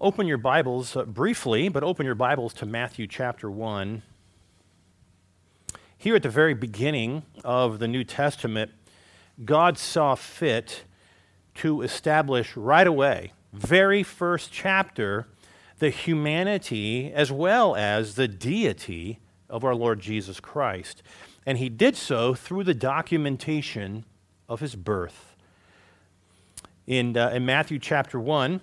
open 0.00 0.26
your 0.26 0.38
Bibles 0.38 0.96
uh, 0.96 1.04
briefly, 1.04 1.68
but 1.68 1.84
open 1.84 2.06
your 2.06 2.14
Bibles 2.14 2.54
to 2.54 2.64
Matthew 2.64 3.06
chapter 3.06 3.50
1. 3.50 4.00
Here 5.98 6.16
at 6.16 6.22
the 6.22 6.30
very 6.30 6.54
beginning 6.54 7.24
of 7.44 7.80
the 7.80 7.86
New 7.86 8.02
Testament, 8.02 8.70
God 9.44 9.76
saw 9.76 10.14
fit 10.14 10.84
to 11.56 11.82
establish 11.82 12.56
right 12.56 12.86
away, 12.86 13.32
very 13.52 14.02
first 14.02 14.50
chapter, 14.50 15.26
the 15.80 15.90
humanity 15.90 17.12
as 17.12 17.30
well 17.30 17.76
as 17.76 18.14
the 18.14 18.28
deity 18.28 19.18
of 19.50 19.64
our 19.64 19.74
Lord 19.74 20.00
Jesus 20.00 20.40
Christ. 20.40 21.02
And 21.44 21.58
he 21.58 21.68
did 21.68 21.94
so 21.94 22.32
through 22.32 22.64
the 22.64 22.72
documentation 22.72 24.06
of 24.48 24.60
his 24.60 24.76
birth. 24.76 25.36
In, 26.86 27.18
uh, 27.18 27.28
in 27.34 27.44
Matthew 27.44 27.78
chapter 27.78 28.18
1, 28.18 28.62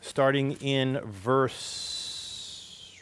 starting 0.00 0.52
in 0.60 1.00
verse. 1.04 2.92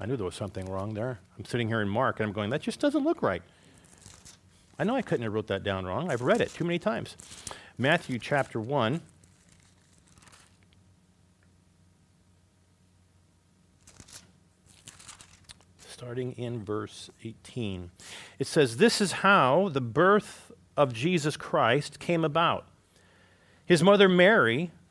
I 0.00 0.06
knew 0.06 0.16
there 0.16 0.24
was 0.24 0.34
something 0.34 0.70
wrong 0.70 0.94
there. 0.94 1.18
I'm 1.38 1.44
sitting 1.44 1.68
here 1.68 1.80
in 1.80 1.88
Mark 1.88 2.20
and 2.20 2.28
I'm 2.28 2.32
going, 2.32 2.50
that 2.50 2.62
just 2.62 2.80
doesn't 2.80 3.04
look 3.04 3.22
right. 3.22 3.42
I 4.78 4.84
know 4.84 4.94
I 4.94 5.02
couldn't 5.02 5.24
have 5.24 5.32
wrote 5.32 5.48
that 5.48 5.64
down 5.64 5.86
wrong. 5.86 6.10
I've 6.10 6.22
read 6.22 6.40
it 6.40 6.54
too 6.54 6.64
many 6.64 6.78
times. 6.78 7.16
Matthew 7.76 8.18
chapter 8.18 8.60
1. 8.60 9.00
starting 15.98 16.30
in 16.34 16.64
verse 16.64 17.10
18. 17.24 17.90
It 18.38 18.46
says, 18.46 18.76
This 18.76 19.00
is 19.00 19.10
how 19.12 19.68
the 19.68 19.80
birth 19.80 20.52
of 20.76 20.92
Jesus 20.92 21.36
Christ 21.36 21.98
came 21.98 22.24
about. 22.24 22.68
His 23.66 23.82
mother 23.82 24.08
Mary 24.08 24.70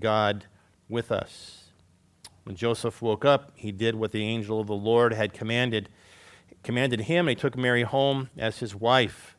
God 0.00 0.46
with 0.88 1.10
us. 1.10 1.64
When 2.44 2.56
Joseph 2.56 3.02
woke 3.02 3.24
up, 3.24 3.52
he 3.54 3.72
did 3.72 3.96
what 3.96 4.12
the 4.12 4.22
angel 4.22 4.60
of 4.60 4.68
the 4.68 4.74
Lord 4.74 5.12
had 5.12 5.32
commanded, 5.32 5.88
commanded 6.62 7.00
him, 7.00 7.26
and 7.26 7.36
he 7.36 7.40
took 7.40 7.56
Mary 7.56 7.82
home 7.82 8.30
as 8.38 8.58
his 8.58 8.74
wife. 8.74 9.36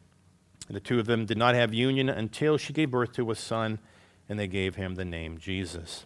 And 0.67 0.75
the 0.75 0.81
two 0.81 0.99
of 0.99 1.05
them 1.05 1.25
did 1.25 1.37
not 1.37 1.55
have 1.55 1.73
union 1.73 2.09
until 2.09 2.57
she 2.57 2.73
gave 2.73 2.91
birth 2.91 3.13
to 3.13 3.31
a 3.31 3.35
son, 3.35 3.79
and 4.27 4.37
they 4.37 4.47
gave 4.47 4.75
him 4.75 4.95
the 4.95 5.05
name 5.05 5.37
Jesus. 5.37 6.05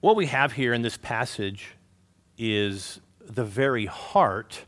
What 0.00 0.14
we 0.14 0.26
have 0.26 0.52
here 0.52 0.72
in 0.72 0.82
this 0.82 0.96
passage 0.96 1.74
is 2.38 3.00
the 3.20 3.44
very 3.44 3.86
heart 3.86 4.64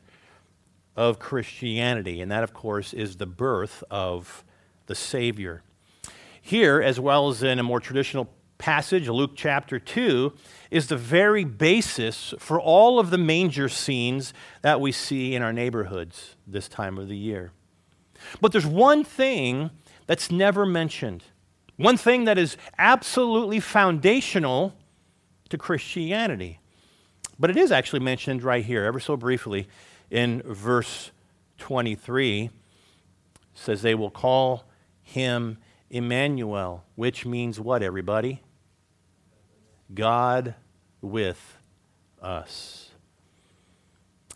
of 0.97 1.21
Christianity, 1.21 2.21
and 2.21 2.33
that, 2.33 2.43
of 2.43 2.53
course, 2.53 2.93
is 2.93 3.19
the 3.19 3.27
birth 3.27 3.84
of 3.89 4.43
the 4.87 4.97
Savior. 4.97 5.62
Here, 6.48 6.81
as 6.81 6.98
well 6.98 7.28
as 7.28 7.42
in 7.42 7.59
a 7.59 7.62
more 7.62 7.78
traditional 7.78 8.26
passage, 8.56 9.06
Luke 9.06 9.32
chapter 9.34 9.78
2, 9.78 10.32
is 10.70 10.86
the 10.86 10.97
very 10.97 11.44
basis 11.44 12.32
for 12.38 12.59
all 12.59 12.98
of 12.98 13.10
the 13.10 13.19
manger 13.19 13.69
scenes 13.69 14.32
that 14.62 14.81
we 14.81 14.91
see 14.91 15.34
in 15.34 15.42
our 15.42 15.53
neighborhoods 15.53 16.36
this 16.47 16.66
time 16.66 16.97
of 16.97 17.06
the 17.06 17.19
year. 17.19 17.53
But 18.41 18.53
there's 18.53 18.64
one 18.64 19.04
thing 19.04 19.69
that's 20.06 20.31
never 20.31 20.64
mentioned, 20.64 21.22
one 21.76 21.98
thing 21.98 22.25
that 22.25 22.38
is 22.38 22.56
absolutely 22.78 23.60
foundational 23.60 24.72
to 25.50 25.59
Christianity. 25.59 26.60
But 27.38 27.50
it 27.50 27.59
is 27.59 27.70
actually 27.70 28.00
mentioned 28.00 28.42
right 28.42 28.65
here, 28.65 28.86
ever 28.86 29.00
so 29.00 29.19
briefly, 29.19 29.69
in 30.10 30.41
verse 30.47 31.10
23. 31.59 32.44
It 32.44 32.50
says, 33.53 33.82
They 33.82 33.94
will 33.94 34.10
call 34.10 34.65
him 35.03 35.59
Emmanuel, 35.91 36.84
which 36.94 37.25
means 37.25 37.59
what, 37.59 37.82
everybody? 37.82 38.43
God 39.94 40.54
with 41.00 41.59
us. 42.21 42.91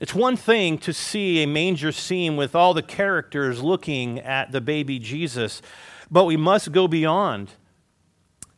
It's 0.00 0.14
one 0.14 0.36
thing 0.36 0.78
to 0.78 0.92
see 0.92 1.42
a 1.42 1.46
manger 1.46 1.92
scene 1.92 2.36
with 2.36 2.56
all 2.56 2.74
the 2.74 2.82
characters 2.82 3.62
looking 3.62 4.18
at 4.18 4.50
the 4.50 4.60
baby 4.60 4.98
Jesus, 4.98 5.62
but 6.10 6.24
we 6.24 6.36
must 6.36 6.72
go 6.72 6.88
beyond 6.88 7.52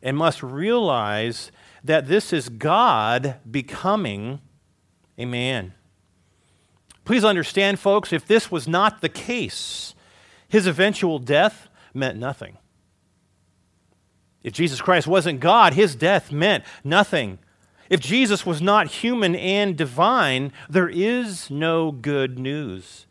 and 0.01 0.17
must 0.17 0.41
realize 0.41 1.51
that 1.83 2.07
this 2.07 2.33
is 2.33 2.49
God 2.49 3.35
becoming 3.49 4.39
a 5.17 5.25
man. 5.25 5.73
Please 7.03 7.23
understand, 7.23 7.79
folks, 7.79 8.11
if 8.11 8.25
this 8.25 8.49
was 8.49 8.67
not 8.67 9.01
the 9.01 9.09
case, 9.09 9.93
his 10.47 10.65
eventual 10.65 11.19
death 11.19 11.67
meant 11.93 12.17
nothing. 12.17 12.57
If 14.45 14.53
Jesus 14.53 14.79
Christ 14.79 15.07
wasn't 15.07 15.39
God, 15.39 15.73
his 15.73 15.95
death 15.95 16.31
meant 16.31 16.63
nothing. 16.83 17.39
If 17.89 17.99
Jesus 17.99 18.45
was 18.45 18.61
not 18.61 18.85
human 18.87 19.35
and 19.35 19.75
divine, 19.75 20.53
there 20.69 20.87
is 20.87 21.49
no 21.49 21.91
good 21.91 22.37
news. 22.37 23.07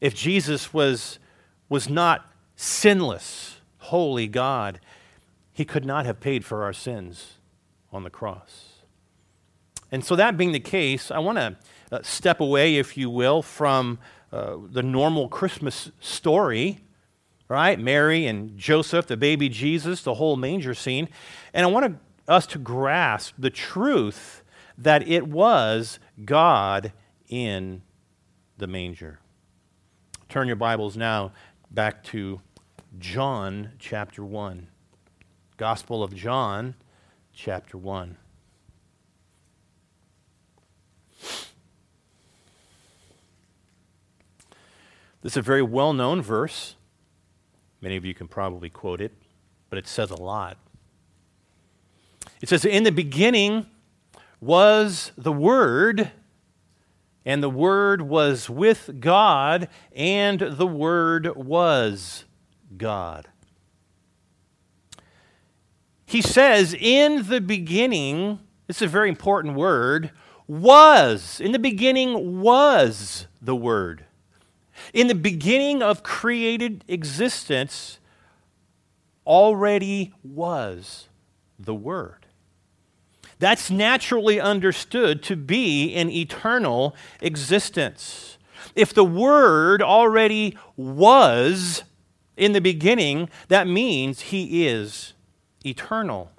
If 0.00 0.16
Jesus 0.16 0.74
was, 0.74 1.20
was 1.68 1.88
not 1.88 2.28
sinless, 2.56 3.60
holy 3.78 4.26
God, 4.26 4.80
he 5.52 5.64
could 5.64 5.84
not 5.84 6.06
have 6.06 6.18
paid 6.18 6.44
for 6.44 6.64
our 6.64 6.72
sins 6.72 7.34
on 7.92 8.02
the 8.02 8.10
cross. 8.10 8.80
And 9.92 10.04
so, 10.04 10.16
that 10.16 10.36
being 10.36 10.50
the 10.50 10.58
case, 10.58 11.12
I 11.12 11.20
want 11.20 11.38
to 11.38 11.56
uh, 11.92 12.00
step 12.02 12.40
away, 12.40 12.78
if 12.78 12.96
you 12.96 13.10
will, 13.10 13.42
from 13.42 14.00
uh, 14.32 14.56
the 14.72 14.82
normal 14.82 15.28
Christmas 15.28 15.92
story, 16.00 16.80
right? 17.52 17.78
Mary 17.78 18.26
and 18.26 18.56
Joseph, 18.56 19.06
the 19.06 19.16
baby 19.16 19.50
Jesus, 19.50 20.02
the 20.02 20.14
whole 20.14 20.36
manger 20.36 20.72
scene. 20.72 21.06
And 21.52 21.66
I 21.66 21.68
want 21.68 21.98
us 22.26 22.46
to 22.46 22.58
grasp 22.58 23.34
the 23.38 23.50
truth 23.50 24.42
that 24.78 25.06
it 25.06 25.28
was 25.28 25.98
God 26.24 26.92
in 27.28 27.82
the 28.56 28.66
manger. 28.66 29.18
Turn 30.30 30.46
your 30.46 30.56
Bibles 30.56 30.96
now 30.96 31.32
back 31.70 32.02
to 32.04 32.40
John 32.98 33.72
chapter 33.78 34.24
1. 34.24 34.68
Gospel 35.58 36.02
of 36.02 36.14
John 36.14 36.74
chapter 37.34 37.76
1. 37.76 38.16
This 45.20 45.34
is 45.34 45.36
a 45.36 45.42
very 45.42 45.62
well 45.62 45.92
known 45.92 46.22
verse. 46.22 46.76
Many 47.82 47.96
of 47.96 48.04
you 48.04 48.14
can 48.14 48.28
probably 48.28 48.70
quote 48.70 49.00
it, 49.00 49.12
but 49.68 49.78
it 49.78 49.88
says 49.88 50.10
a 50.12 50.16
lot. 50.16 50.56
It 52.40 52.48
says, 52.48 52.64
In 52.64 52.84
the 52.84 52.92
beginning 52.92 53.66
was 54.40 55.10
the 55.18 55.32
Word, 55.32 56.12
and 57.26 57.42
the 57.42 57.50
Word 57.50 58.02
was 58.02 58.48
with 58.48 59.00
God, 59.00 59.68
and 59.94 60.40
the 60.40 60.66
Word 60.66 61.34
was 61.36 62.24
God. 62.76 63.28
He 66.06 66.22
says, 66.22 66.74
In 66.78 67.28
the 67.28 67.40
beginning, 67.40 68.38
this 68.68 68.76
is 68.76 68.82
a 68.82 68.88
very 68.88 69.08
important 69.08 69.54
word, 69.54 70.12
was. 70.46 71.40
In 71.40 71.50
the 71.52 71.58
beginning 71.58 72.40
was 72.40 73.26
the 73.40 73.56
Word. 73.56 74.04
In 74.92 75.06
the 75.06 75.14
beginning 75.14 75.82
of 75.82 76.02
created 76.02 76.84
existence, 76.88 77.98
already 79.26 80.12
was 80.22 81.08
the 81.58 81.74
Word. 81.74 82.26
That's 83.38 83.70
naturally 83.70 84.40
understood 84.40 85.22
to 85.24 85.36
be 85.36 85.94
an 85.94 86.10
eternal 86.10 86.94
existence. 87.20 88.38
If 88.76 88.94
the 88.94 89.04
Word 89.04 89.82
already 89.82 90.56
was 90.76 91.84
in 92.36 92.52
the 92.52 92.60
beginning, 92.60 93.28
that 93.48 93.66
means 93.66 94.20
He 94.20 94.66
is 94.66 95.14
eternal. 95.64 96.30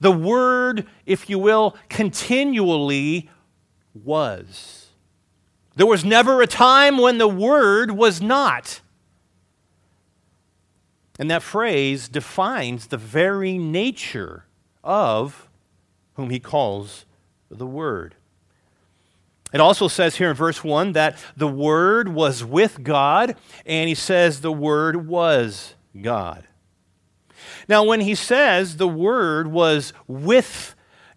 The 0.00 0.12
Word, 0.12 0.86
if 1.06 1.30
you 1.30 1.38
will, 1.38 1.76
continually 1.88 3.30
was. 3.94 4.83
There 5.76 5.86
was 5.86 6.04
never 6.04 6.40
a 6.40 6.46
time 6.46 6.98
when 6.98 7.18
the 7.18 7.28
Word 7.28 7.90
was 7.90 8.20
not. 8.20 8.80
And 11.18 11.30
that 11.30 11.42
phrase 11.42 12.08
defines 12.08 12.88
the 12.88 12.96
very 12.96 13.58
nature 13.58 14.44
of 14.82 15.48
whom 16.14 16.30
he 16.30 16.40
calls 16.40 17.06
the 17.50 17.66
Word. 17.66 18.14
It 19.52 19.60
also 19.60 19.86
says 19.86 20.16
here 20.16 20.30
in 20.30 20.36
verse 20.36 20.64
1 20.64 20.92
that 20.92 21.16
the 21.36 21.46
Word 21.46 22.08
was 22.08 22.44
with 22.44 22.82
God, 22.82 23.36
and 23.64 23.88
he 23.88 23.94
says 23.94 24.40
the 24.40 24.52
Word 24.52 25.06
was 25.06 25.74
God. 26.00 26.48
Now, 27.68 27.84
when 27.84 28.00
he 28.00 28.14
says 28.14 28.76
the 28.76 28.88
Word 28.88 29.46
was 29.48 29.92
with 30.08 30.73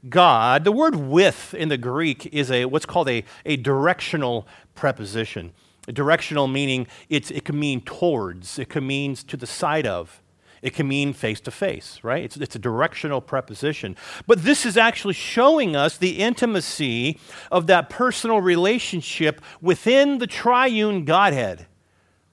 God, 0.09 0.63
the 0.63 0.71
word 0.71 0.95
with 0.95 1.54
in 1.54 1.69
the 1.69 1.77
Greek 1.77 2.27
is 2.27 2.51
a, 2.51 2.65
what's 2.65 2.86
called 2.86 3.09
a, 3.09 3.24
a 3.45 3.57
directional 3.57 4.48
preposition. 4.75 5.54
A 5.88 5.92
directional 5.92 6.48
meaning 6.48 6.88
it's, 7.09 7.31
it 7.31 7.45
can 7.45 7.59
mean 7.59 7.81
towards, 7.81 8.59
it 8.59 8.69
can 8.69 8.86
mean 8.86 9.15
to 9.15 9.38
the 9.38 9.48
side 9.48 9.88
of, 9.88 10.21
it 10.62 10.74
can 10.74 10.88
mean 10.88 11.13
face 11.13 11.39
to 11.42 11.51
face, 11.51 12.00
right? 12.04 12.24
It's, 12.24 12.36
it's 12.38 12.56
a 12.56 12.59
directional 12.59 13.21
preposition. 13.21 13.95
But 14.25 14.44
this 14.44 14.65
is 14.65 14.75
actually 14.75 15.13
showing 15.13 15.75
us 15.75 15.98
the 15.98 16.19
intimacy 16.19 17.19
of 17.51 17.68
that 17.68 17.89
personal 17.89 18.42
relationship 18.42 19.42
within 19.62 20.18
the 20.18 20.27
triune 20.27 21.06
Godhead, 21.06 21.68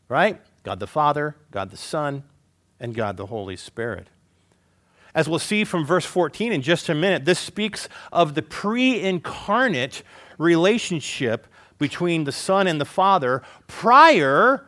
right? 0.09 0.41
God 0.63 0.81
the 0.81 0.87
Father, 0.87 1.37
God 1.51 1.71
the 1.71 1.77
Son, 1.77 2.25
and 2.81 2.95
God 2.95 3.17
the 3.17 3.27
Holy 3.27 3.57
Spirit. 3.57 4.09
As 5.15 5.29
we'll 5.29 5.39
see 5.39 5.65
from 5.65 5.87
verse 5.87 6.05
14 6.05 6.53
in 6.53 6.61
just 6.61 6.89
a 6.89 6.95
minute, 6.95 7.25
this 7.25 7.39
speaks 7.39 7.89
of 8.13 8.35
the 8.35 8.43
pre 8.43 9.01
incarnate 9.01 10.03
relationship 10.39 11.47
between 11.79 12.25
the 12.25 12.33
Son 12.33 12.67
and 12.67 12.81
the 12.81 12.85
Father 12.85 13.43
prior 13.67 14.67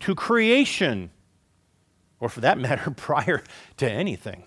to 0.00 0.14
creation, 0.14 1.10
or 2.18 2.28
for 2.28 2.40
that 2.40 2.58
matter, 2.58 2.90
prior 2.90 3.42
to 3.76 3.90
anything. 3.90 4.44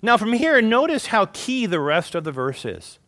Now, 0.00 0.16
from 0.16 0.34
here, 0.34 0.60
notice 0.60 1.06
how 1.06 1.26
key 1.26 1.66
the 1.66 1.80
rest 1.80 2.14
of 2.14 2.24
the 2.24 2.32
verse 2.32 2.64
is. 2.64 2.98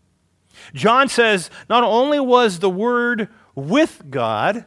John 0.75 1.09
says 1.09 1.51
not 1.69 1.85
only 1.85 2.19
was 2.19 2.59
the 2.59 2.71
Word 2.71 3.29
with 3.55 4.05
God, 4.11 4.65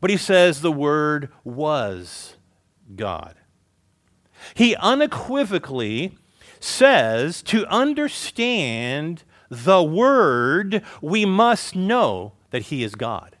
but 0.00 0.10
he 0.10 0.16
says 0.16 0.60
the 0.60 0.72
Word 0.72 1.30
was 1.44 2.36
God. 2.96 3.36
He 4.52 4.76
unequivocally 4.76 6.16
says 6.60 7.42
to 7.44 7.66
understand 7.66 9.22
the 9.50 9.82
Word, 9.82 10.82
we 11.00 11.24
must 11.24 11.74
know 11.74 12.32
that 12.50 12.62
He 12.62 12.82
is 12.82 12.94
God. 12.94 13.36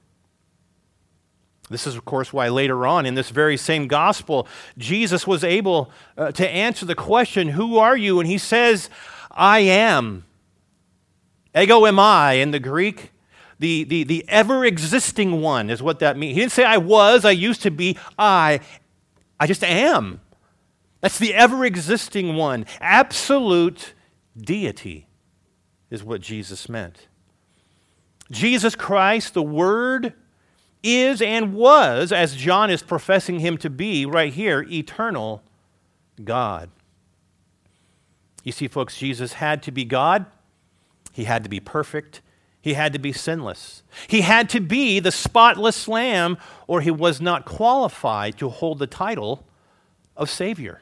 This 1.70 1.86
is, 1.86 1.96
of 1.96 2.04
course, 2.04 2.32
why 2.32 2.48
later 2.48 2.86
on 2.86 3.06
in 3.06 3.14
this 3.14 3.30
very 3.30 3.56
same 3.56 3.88
gospel, 3.88 4.46
Jesus 4.76 5.26
was 5.26 5.42
able 5.42 5.90
uh, 6.16 6.30
to 6.32 6.48
answer 6.48 6.84
the 6.84 6.94
question, 6.94 7.48
Who 7.48 7.78
are 7.78 7.96
you? 7.96 8.20
And 8.20 8.28
he 8.28 8.38
says, 8.38 8.90
I 9.30 9.60
am. 9.60 10.24
Ego 11.56 11.80
eimi 11.80 12.40
in 12.40 12.50
the 12.50 12.60
Greek. 12.60 13.12
The, 13.60 13.84
the, 13.84 14.04
the 14.04 14.24
ever 14.28 14.64
existing 14.64 15.40
one 15.40 15.70
is 15.70 15.82
what 15.82 16.00
that 16.00 16.18
means. 16.18 16.34
He 16.34 16.40
didn't 16.40 16.52
say, 16.52 16.64
I 16.64 16.76
was, 16.76 17.24
I 17.24 17.30
used 17.30 17.62
to 17.62 17.70
be, 17.70 17.96
I. 18.18 18.60
I 19.40 19.46
just 19.46 19.64
am. 19.64 20.20
That's 21.04 21.18
the 21.18 21.34
ever 21.34 21.66
existing 21.66 22.34
one. 22.34 22.64
Absolute 22.80 23.92
deity 24.38 25.06
is 25.90 26.02
what 26.02 26.22
Jesus 26.22 26.66
meant. 26.66 27.08
Jesus 28.30 28.74
Christ, 28.74 29.34
the 29.34 29.42
Word, 29.42 30.14
is 30.82 31.20
and 31.20 31.52
was, 31.52 32.10
as 32.10 32.34
John 32.34 32.70
is 32.70 32.82
professing 32.82 33.40
him 33.40 33.58
to 33.58 33.68
be 33.68 34.06
right 34.06 34.32
here, 34.32 34.62
eternal 34.62 35.42
God. 36.24 36.70
You 38.42 38.52
see, 38.52 38.66
folks, 38.66 38.96
Jesus 38.96 39.34
had 39.34 39.62
to 39.64 39.70
be 39.70 39.84
God, 39.84 40.24
he 41.12 41.24
had 41.24 41.42
to 41.42 41.50
be 41.50 41.60
perfect, 41.60 42.22
he 42.62 42.72
had 42.72 42.94
to 42.94 42.98
be 42.98 43.12
sinless. 43.12 43.82
He 44.08 44.22
had 44.22 44.48
to 44.48 44.60
be 44.60 45.00
the 45.00 45.12
spotless 45.12 45.86
lamb, 45.86 46.38
or 46.66 46.80
he 46.80 46.90
was 46.90 47.20
not 47.20 47.44
qualified 47.44 48.38
to 48.38 48.48
hold 48.48 48.78
the 48.78 48.86
title 48.86 49.46
of 50.16 50.30
Savior. 50.30 50.80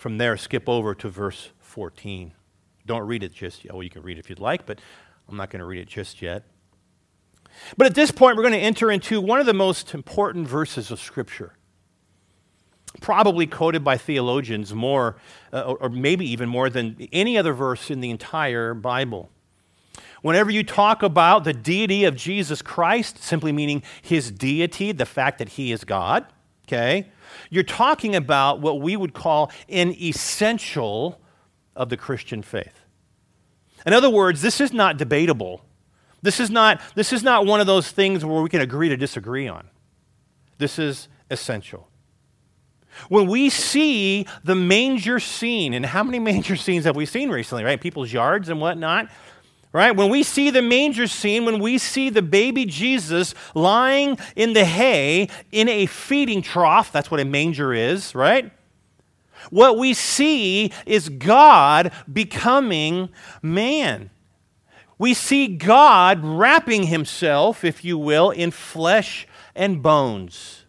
From 0.00 0.16
there, 0.16 0.38
skip 0.38 0.66
over 0.66 0.94
to 0.94 1.10
verse 1.10 1.50
14. 1.58 2.32
Don't 2.86 3.02
read 3.02 3.22
it 3.22 3.34
just 3.34 3.66
yet. 3.66 3.74
Well, 3.74 3.82
you 3.82 3.90
can 3.90 4.00
read 4.00 4.16
it 4.16 4.20
if 4.20 4.30
you'd 4.30 4.40
like, 4.40 4.64
but 4.64 4.80
I'm 5.28 5.36
not 5.36 5.50
going 5.50 5.60
to 5.60 5.66
read 5.66 5.78
it 5.78 5.88
just 5.88 6.22
yet. 6.22 6.44
But 7.76 7.86
at 7.86 7.94
this 7.94 8.10
point, 8.10 8.38
we're 8.38 8.42
going 8.44 8.54
to 8.54 8.60
enter 8.60 8.90
into 8.90 9.20
one 9.20 9.40
of 9.40 9.44
the 9.44 9.52
most 9.52 9.92
important 9.92 10.48
verses 10.48 10.90
of 10.90 11.00
Scripture. 11.00 11.52
Probably 13.02 13.46
quoted 13.46 13.84
by 13.84 13.98
theologians 13.98 14.72
more, 14.72 15.16
uh, 15.52 15.64
or, 15.64 15.76
or 15.76 15.88
maybe 15.90 16.24
even 16.30 16.48
more 16.48 16.70
than 16.70 16.96
any 17.12 17.36
other 17.36 17.52
verse 17.52 17.90
in 17.90 18.00
the 18.00 18.08
entire 18.08 18.72
Bible. 18.72 19.28
Whenever 20.22 20.50
you 20.50 20.64
talk 20.64 21.02
about 21.02 21.44
the 21.44 21.52
deity 21.52 22.04
of 22.04 22.16
Jesus 22.16 22.62
Christ, 22.62 23.22
simply 23.22 23.52
meaning 23.52 23.82
his 24.00 24.30
deity, 24.30 24.92
the 24.92 25.04
fact 25.04 25.36
that 25.40 25.50
he 25.50 25.72
is 25.72 25.84
God, 25.84 26.24
okay, 26.72 27.08
you're 27.50 27.64
talking 27.64 28.14
about 28.14 28.60
what 28.60 28.80
we 28.80 28.96
would 28.96 29.12
call 29.12 29.50
an 29.68 29.92
essential 30.00 31.20
of 31.74 31.88
the 31.88 31.96
Christian 31.96 32.42
faith. 32.42 32.80
In 33.86 33.92
other 33.92 34.10
words, 34.10 34.42
this 34.42 34.60
is 34.60 34.72
not 34.72 34.96
debatable. 34.96 35.64
This 36.22 36.38
is 36.38 36.50
not, 36.50 36.80
this 36.94 37.12
is 37.12 37.22
not 37.22 37.46
one 37.46 37.60
of 37.60 37.66
those 37.66 37.90
things 37.90 38.24
where 38.24 38.42
we 38.42 38.48
can 38.48 38.60
agree 38.60 38.88
to 38.88 38.96
disagree 38.96 39.48
on. 39.48 39.68
This 40.58 40.78
is 40.78 41.08
essential. 41.30 41.88
When 43.08 43.26
we 43.28 43.48
see 43.48 44.26
the 44.44 44.54
manger 44.54 45.18
scene, 45.18 45.72
and 45.72 45.86
how 45.86 46.02
many 46.02 46.18
manger 46.30 46.56
scenes 46.56 46.84
have 46.84 46.96
we 46.96 47.06
seen 47.06 47.30
recently, 47.30 47.64
right? 47.64 47.80
People's 47.80 48.12
yards 48.12 48.48
and 48.48 48.60
whatnot, 48.60 49.08
right? 49.72 49.94
When 49.94 50.10
we 50.10 50.22
see 50.22 50.50
the 50.50 50.62
manger 50.62 51.06
scene, 51.06 51.44
when 51.44 51.60
we 51.60 51.78
see 51.78 52.10
the 52.10 52.22
baby 52.22 52.64
Jesus 52.64 53.34
lying 53.54 54.18
in 54.34 54.52
the 54.52 54.64
hay 54.64 55.28
in 55.52 55.68
a 55.68 55.86
feeding 55.86 56.42
trough, 56.42 56.90
that's 56.92 57.10
what 57.10 57.20
a 57.20 57.24
manger 57.24 57.72
is, 57.72 58.14
right? 58.14 58.50
What 59.50 59.78
we 59.78 59.94
see 59.94 60.72
is 60.84 61.08
God 61.08 61.92
becoming 62.12 63.08
man. 63.42 64.10
We 64.98 65.14
see 65.14 65.46
God 65.46 66.22
wrapping 66.22 66.84
himself, 66.84 67.64
if 67.64 67.84
you 67.84 67.96
will, 67.96 68.30
in 68.30 68.50
flesh 68.50 69.26
and 69.54 69.82
bones. 69.82 70.66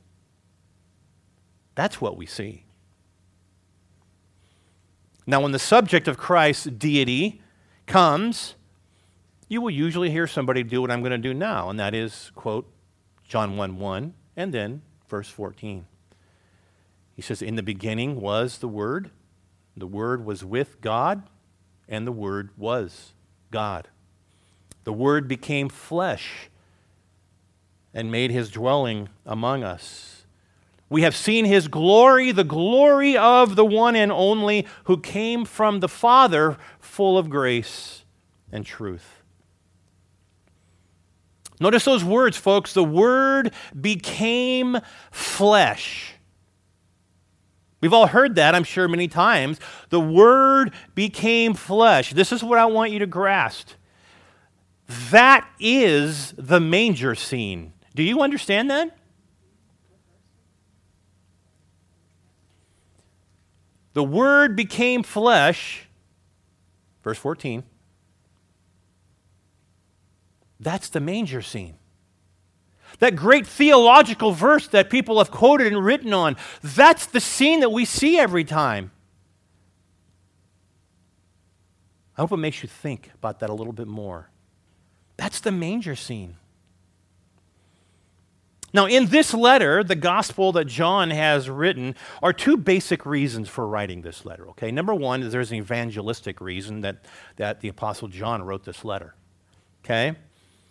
That's 1.75 1.99
what 1.99 2.15
we 2.15 2.25
see. 2.25 2.65
Now, 5.27 5.41
when 5.41 5.51
the 5.51 5.59
subject 5.59 6.07
of 6.07 6.17
Christ's 6.17 6.65
deity 6.65 7.41
comes, 7.87 8.55
you 9.51 9.59
will 9.59 9.69
usually 9.69 10.09
hear 10.09 10.27
somebody 10.27 10.63
do 10.63 10.79
what 10.79 10.89
I'm 10.89 11.01
going 11.01 11.11
to 11.11 11.17
do 11.17 11.33
now, 11.33 11.69
and 11.69 11.77
that 11.77 11.93
is 11.93 12.31
quote 12.35 12.71
John 13.27 13.57
1 13.57 13.77
1 13.77 14.13
and 14.37 14.53
then 14.53 14.81
verse 15.09 15.27
14. 15.27 15.85
He 17.17 17.21
says, 17.21 17.41
In 17.41 17.57
the 17.57 17.61
beginning 17.61 18.21
was 18.21 18.59
the 18.59 18.69
Word, 18.69 19.11
the 19.75 19.87
Word 19.87 20.23
was 20.23 20.45
with 20.45 20.79
God, 20.79 21.23
and 21.89 22.07
the 22.07 22.13
Word 22.13 22.51
was 22.57 23.11
God. 23.51 23.89
The 24.85 24.93
Word 24.93 25.27
became 25.27 25.67
flesh 25.67 26.49
and 27.93 28.09
made 28.09 28.31
his 28.31 28.51
dwelling 28.51 29.09
among 29.25 29.65
us. 29.65 30.23
We 30.87 31.01
have 31.01 31.15
seen 31.15 31.43
his 31.43 31.67
glory, 31.67 32.31
the 32.31 32.45
glory 32.45 33.17
of 33.17 33.57
the 33.57 33.65
one 33.65 33.97
and 33.97 34.13
only 34.13 34.65
who 34.85 34.97
came 34.97 35.43
from 35.43 35.81
the 35.81 35.89
Father, 35.89 36.57
full 36.79 37.17
of 37.17 37.29
grace 37.29 38.05
and 38.49 38.65
truth. 38.65 39.20
Notice 41.61 41.85
those 41.85 42.03
words, 42.03 42.35
folks. 42.35 42.73
The 42.73 42.83
Word 42.83 43.53
became 43.79 44.79
flesh. 45.11 46.15
We've 47.79 47.93
all 47.93 48.07
heard 48.07 48.35
that, 48.35 48.55
I'm 48.55 48.63
sure, 48.63 48.87
many 48.87 49.07
times. 49.07 49.59
The 49.89 49.99
Word 49.99 50.73
became 50.95 51.53
flesh. 51.53 52.13
This 52.13 52.31
is 52.31 52.43
what 52.43 52.57
I 52.57 52.65
want 52.65 52.91
you 52.91 52.99
to 52.99 53.07
grasp. 53.07 53.69
That 55.11 55.47
is 55.59 56.33
the 56.37 56.59
manger 56.59 57.13
scene. 57.15 57.73
Do 57.95 58.03
you 58.03 58.21
understand 58.21 58.71
that? 58.71 58.97
the 63.93 64.03
Word 64.03 64.55
became 64.55 65.03
flesh, 65.03 65.87
verse 67.03 67.17
14. 67.17 67.63
That's 70.61 70.89
the 70.89 70.99
manger 70.99 71.41
scene. 71.41 71.75
That 72.99 73.15
great 73.15 73.47
theological 73.47 74.31
verse 74.31 74.67
that 74.67 74.89
people 74.89 75.17
have 75.17 75.31
quoted 75.31 75.67
and 75.67 75.83
written 75.83 76.13
on, 76.13 76.37
that's 76.61 77.07
the 77.07 77.19
scene 77.19 77.61
that 77.61 77.71
we 77.71 77.83
see 77.83 78.19
every 78.19 78.43
time. 78.43 78.91
I 82.15 82.21
hope 82.21 82.31
it 82.33 82.37
makes 82.37 82.61
you 82.61 82.69
think 82.69 83.09
about 83.15 83.39
that 83.39 83.49
a 83.49 83.53
little 83.53 83.73
bit 83.73 83.87
more. 83.87 84.29
That's 85.17 85.39
the 85.39 85.51
manger 85.51 85.95
scene. 85.95 86.37
Now, 88.73 88.85
in 88.85 89.07
this 89.07 89.33
letter, 89.33 89.83
the 89.83 89.95
gospel 89.95 90.51
that 90.53 90.65
John 90.65 91.09
has 91.09 91.49
written 91.49 91.95
are 92.21 92.31
two 92.31 92.55
basic 92.55 93.05
reasons 93.05 93.49
for 93.49 93.67
writing 93.67 94.01
this 94.01 94.25
letter. 94.25 94.47
Okay, 94.49 94.71
number 94.71 94.93
one 94.93 95.23
is 95.23 95.31
there's 95.31 95.51
an 95.51 95.57
evangelistic 95.57 96.39
reason 96.39 96.81
that, 96.81 97.03
that 97.35 97.61
the 97.61 97.67
Apostle 97.67 98.07
John 98.07 98.43
wrote 98.43 98.63
this 98.63 98.85
letter. 98.85 99.15
Okay, 99.83 100.15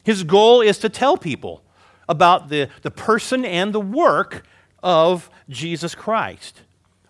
his 0.03 0.25
goal 0.25 0.61
is 0.61 0.79
to 0.79 0.89
tell 0.89 1.17
people 1.17 1.63
about 2.09 2.49
the, 2.49 2.69
the 2.83 2.91
person 2.91 3.45
and 3.45 3.73
the 3.73 3.81
work 3.81 4.45
of 4.83 5.31
Jesus 5.49 5.95
Christ. 5.95 6.63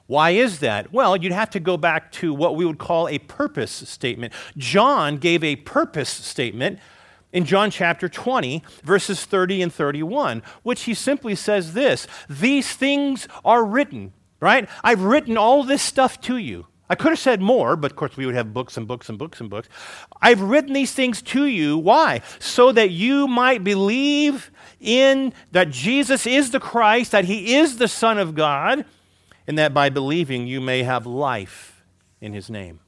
Why 0.07 0.31
is 0.31 0.59
that? 0.59 0.93
Well, 0.93 1.17
you'd 1.17 1.33
have 1.33 1.51
to 1.51 1.61
go 1.61 1.77
back 1.77 2.11
to 2.13 2.35
what 2.35 2.57
we 2.57 2.65
would 2.65 2.79
call 2.79 3.09
a 3.09 3.19
purpose 3.19 3.71
statement. 3.71 4.33
John 4.57 5.19
gave 5.19 5.45
a 5.45 5.57
purpose 5.57 6.09
statement 6.09 6.81
in 7.33 7.45
John 7.45 7.71
chapter 7.71 8.09
20, 8.09 8.65
verses 8.83 9.25
30 9.25 9.63
and 9.63 9.73
31, 9.73 10.43
which 10.65 10.83
he 10.83 10.95
simply 10.95 11.37
says 11.37 11.75
this 11.75 12.09
These 12.29 12.73
things 12.73 13.29
are 13.45 13.65
written, 13.65 14.13
right? 14.41 14.69
I've 14.83 15.03
written 15.03 15.37
all 15.37 15.63
this 15.63 15.83
stuff 15.83 16.21
to 16.23 16.37
you. 16.37 16.67
I 16.91 16.97
could 16.97 17.11
have 17.11 17.21
said 17.21 17.41
more, 17.41 17.77
but 17.77 17.93
of 17.93 17.97
course 17.97 18.17
we 18.17 18.27
would 18.27 18.35
have 18.35 18.53
books 18.53 18.77
and 18.77 18.89
books 18.89 19.09
and 19.09 19.17
books 19.17 19.41
and 19.41 19.49
books. 19.49 19.69
I've 20.21 20.41
written 20.41 20.73
these 20.73 20.93
things 20.93 21.23
to 21.23 21.47
you. 21.47 21.79
Why? 21.79 22.21
So 22.41 22.73
that 22.73 22.91
you 22.91 23.29
might 23.29 23.63
believe 23.63 24.51
in 24.81 25.33
that 25.53 25.71
Jesus 25.71 26.27
is 26.27 26.51
the 26.51 26.59
Christ, 26.59 27.13
that 27.13 27.27
he 27.27 27.55
is 27.55 27.77
the 27.77 27.87
Son 27.87 28.19
of 28.19 28.35
God, 28.35 28.85
and 29.47 29.57
that 29.57 29.73
by 29.73 29.89
believing 29.89 30.49
you 30.49 30.61
may 30.61 30.83
have 30.83 31.07
life 31.07 31.85
in 32.21 32.33
his 32.33 32.51
name. 32.51 32.81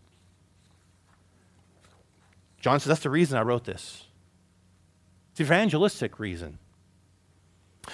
John 2.60 2.80
says, 2.80 2.88
That's 2.88 3.02
the 3.04 3.10
reason 3.10 3.38
I 3.38 3.42
wrote 3.42 3.64
this. 3.64 4.06
It's 5.30 5.40
evangelistic 5.40 6.18
reason. 6.18 6.58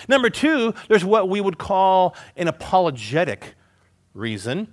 Number 0.08 0.30
two, 0.30 0.72
there's 0.88 1.04
what 1.04 1.28
we 1.28 1.42
would 1.42 1.58
call 1.58 2.16
an 2.34 2.48
apologetic 2.48 3.56
reason. 4.14 4.72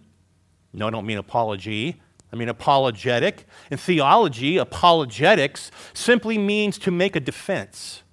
No, 0.76 0.88
I 0.88 0.92
don't 0.92 1.06
mean 1.06 1.18
apology. 1.18 2.02
I 2.32 2.36
mean 2.36 2.50
apologetic. 2.50 3.46
In 3.72 3.78
theology, 3.78 4.58
apologetics 4.58 5.72
simply 5.94 6.38
means 6.38 6.78
to 6.80 6.92
make 6.92 7.16
a 7.16 7.20
defense. 7.20 8.04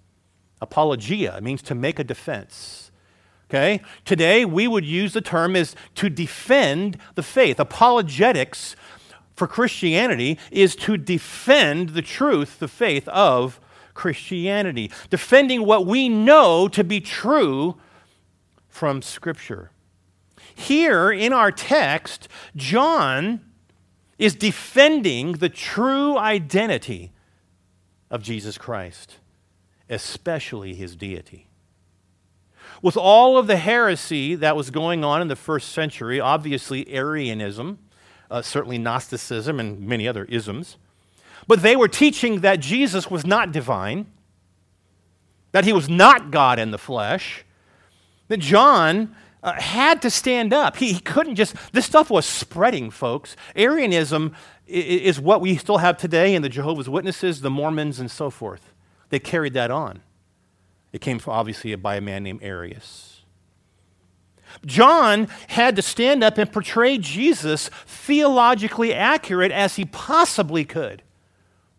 Apologia 0.60 1.40
means 1.42 1.60
to 1.62 1.74
make 1.74 1.98
a 1.98 2.04
defense. 2.04 2.92
Okay? 3.50 3.82
Today, 4.04 4.44
we 4.44 4.68
would 4.68 4.84
use 4.84 5.12
the 5.12 5.20
term 5.20 5.56
as 5.56 5.74
to 5.96 6.08
defend 6.08 6.98
the 7.16 7.22
faith. 7.22 7.58
Apologetics 7.58 8.76
for 9.34 9.46
Christianity 9.46 10.38
is 10.50 10.76
to 10.76 10.96
defend 10.96 11.90
the 11.90 12.02
truth, 12.02 12.60
the 12.60 12.68
faith 12.68 13.08
of 13.08 13.60
Christianity, 13.92 14.90
defending 15.10 15.66
what 15.66 15.84
we 15.84 16.08
know 16.08 16.68
to 16.68 16.84
be 16.84 17.00
true 17.00 17.76
from 18.68 19.02
Scripture. 19.02 19.70
Here 20.54 21.10
in 21.10 21.32
our 21.32 21.52
text, 21.52 22.28
John 22.56 23.40
is 24.18 24.34
defending 24.34 25.32
the 25.32 25.48
true 25.48 26.16
identity 26.16 27.12
of 28.10 28.22
Jesus 28.22 28.58
Christ, 28.58 29.18
especially 29.88 30.74
his 30.74 30.94
deity. 30.94 31.48
With 32.82 32.96
all 32.96 33.38
of 33.38 33.46
the 33.46 33.56
heresy 33.56 34.34
that 34.34 34.56
was 34.56 34.70
going 34.70 35.04
on 35.04 35.22
in 35.22 35.28
the 35.28 35.36
first 35.36 35.70
century, 35.70 36.20
obviously 36.20 36.88
Arianism, 36.92 37.78
uh, 38.30 38.42
certainly 38.42 38.78
Gnosticism, 38.78 39.58
and 39.58 39.80
many 39.80 40.06
other 40.06 40.24
isms, 40.26 40.76
but 41.46 41.62
they 41.62 41.76
were 41.76 41.88
teaching 41.88 42.40
that 42.40 42.60
Jesus 42.60 43.10
was 43.10 43.26
not 43.26 43.52
divine, 43.52 44.06
that 45.52 45.64
he 45.64 45.72
was 45.72 45.88
not 45.88 46.30
God 46.30 46.58
in 46.58 46.70
the 46.70 46.78
flesh, 46.78 47.44
that 48.28 48.38
John 48.38 49.14
uh, 49.42 49.52
had 49.60 50.02
to 50.02 50.10
stand 50.10 50.52
up. 50.52 50.76
He, 50.76 50.92
he, 50.92 51.00
couldn't 51.00 51.34
just, 51.34 51.54
this 51.72 51.86
stuff 51.86 52.10
was 52.10 52.26
spreading, 52.26 52.90
folks. 52.90 53.36
Arianism 53.56 54.34
is, 54.66 55.20
what 55.20 55.40
we 55.40 55.56
still 55.56 55.78
have 55.78 55.96
today 55.96 56.34
in 56.34 56.42
the 56.42 56.48
Jehovah's 56.48 56.88
Witnesses, 56.88 57.40
the 57.40 57.50
Mormons, 57.50 57.98
and 57.98 58.10
so 58.10 58.30
forth. 58.30 58.72
They 59.08 59.18
carried 59.18 59.54
that 59.54 59.70
on. 59.70 60.02
It 60.92 61.00
came 61.00 61.18
from, 61.18 61.34
obviously 61.34 61.74
by 61.74 61.96
a 61.96 62.00
man 62.00 62.22
named 62.22 62.42
Arius. 62.42 63.22
John 64.66 65.28
had 65.48 65.76
to 65.76 65.82
stand 65.82 66.22
up 66.22 66.36
and 66.38 66.52
portray 66.52 66.98
Jesus 66.98 67.70
theologically 67.86 68.92
accurate 68.92 69.50
as 69.50 69.76
he 69.76 69.86
possibly 69.86 70.64
could 70.64 71.02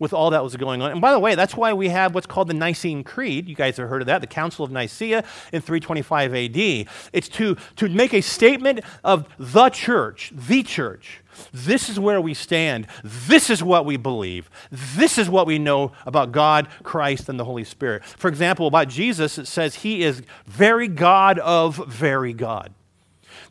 with 0.03 0.13
all 0.13 0.29
that 0.31 0.43
was 0.43 0.55
going 0.57 0.81
on. 0.81 0.91
And 0.91 1.01
by 1.01 1.13
the 1.13 1.19
way, 1.19 1.33
that's 1.33 1.55
why 1.55 1.73
we 1.73 1.87
have 1.87 2.13
what's 2.13 2.27
called 2.27 2.49
the 2.49 2.53
Nicene 2.53 3.03
Creed. 3.03 3.47
You 3.47 3.55
guys 3.55 3.77
have 3.77 3.87
heard 3.87 4.01
of 4.01 4.07
that, 4.07 4.19
the 4.19 4.27
Council 4.27 4.65
of 4.65 4.69
Nicaea 4.69 5.23
in 5.51 5.61
325 5.61 6.35
AD. 6.35 6.87
It's 7.13 7.29
to, 7.29 7.55
to 7.77 7.89
make 7.89 8.13
a 8.13 8.21
statement 8.21 8.81
of 9.03 9.27
the 9.39 9.69
church, 9.69 10.33
the 10.35 10.61
church. 10.61 11.21
This 11.53 11.89
is 11.89 11.99
where 11.99 12.19
we 12.19 12.33
stand. 12.33 12.87
This 13.03 13.49
is 13.49 13.63
what 13.63 13.85
we 13.85 13.95
believe. 13.95 14.49
This 14.71 15.17
is 15.17 15.29
what 15.29 15.47
we 15.47 15.57
know 15.57 15.93
about 16.05 16.33
God, 16.33 16.67
Christ, 16.83 17.29
and 17.29 17.39
the 17.39 17.45
Holy 17.45 17.63
Spirit. 17.63 18.03
For 18.03 18.27
example, 18.27 18.67
about 18.67 18.89
Jesus, 18.89 19.37
it 19.37 19.47
says 19.47 19.75
he 19.75 20.03
is 20.03 20.21
very 20.45 20.89
God 20.89 21.39
of 21.39 21.77
very 21.87 22.33
God. 22.33 22.73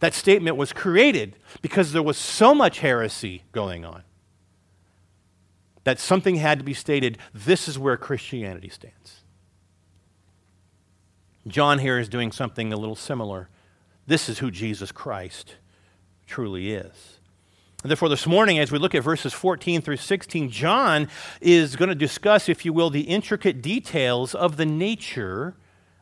That 0.01 0.13
statement 0.13 0.59
was 0.59 0.73
created 0.73 1.37
because 1.63 1.93
there 1.93 2.03
was 2.03 2.19
so 2.19 2.55
much 2.55 2.81
heresy 2.81 3.45
going 3.53 3.87
on 3.87 4.03
that 5.85 5.99
something 5.99 6.37
had 6.37 6.59
to 6.59 6.65
be 6.65 6.75
stated. 6.75 7.19
This 7.33 7.69
is 7.69 7.79
where 7.79 7.97
Christianity 7.97 8.69
stands. 8.69 9.21
John 11.47 11.81
here 11.81 11.99
is 11.99 12.09
doing 12.09 12.31
something 12.31 12.73
a 12.73 12.77
little 12.77 12.97
similar. 12.97 13.49
This 14.07 14.29
is 14.29 14.39
who 14.39 14.51
Jesus 14.51 14.93
Christ 14.93 15.57
truly 16.27 16.73
is. 16.73 17.19
And 17.83 17.91
therefore, 17.91 18.09
this 18.09 18.29
morning, 18.29 18.61
as 18.61 18.71
we 18.71 18.79
look 18.79 18.95
at 18.95 19.03
verses 19.03 19.33
14 19.33 19.83
through 19.83 19.97
16, 19.97 20.51
John 20.51 21.09
is 21.41 21.75
going 21.75 21.89
to 21.89 21.97
discuss, 21.97 22.49
if 22.49 22.65
you 22.65 22.73
will, 22.73 22.91
the 22.91 23.03
intricate 23.03 23.61
details 23.61 24.37
of 24.37 24.57
the 24.57 24.67
nature 24.67 25.57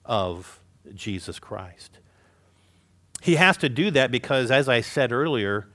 of 0.04 0.60
Jesus 0.94 1.38
Christ. 1.38 1.98
He 3.22 3.36
has 3.36 3.56
to 3.58 3.70
do 3.70 3.90
that 3.92 4.10
because, 4.10 4.50
as 4.50 4.68
I 4.68 4.82
said 4.82 5.10
earlier, 5.10 5.68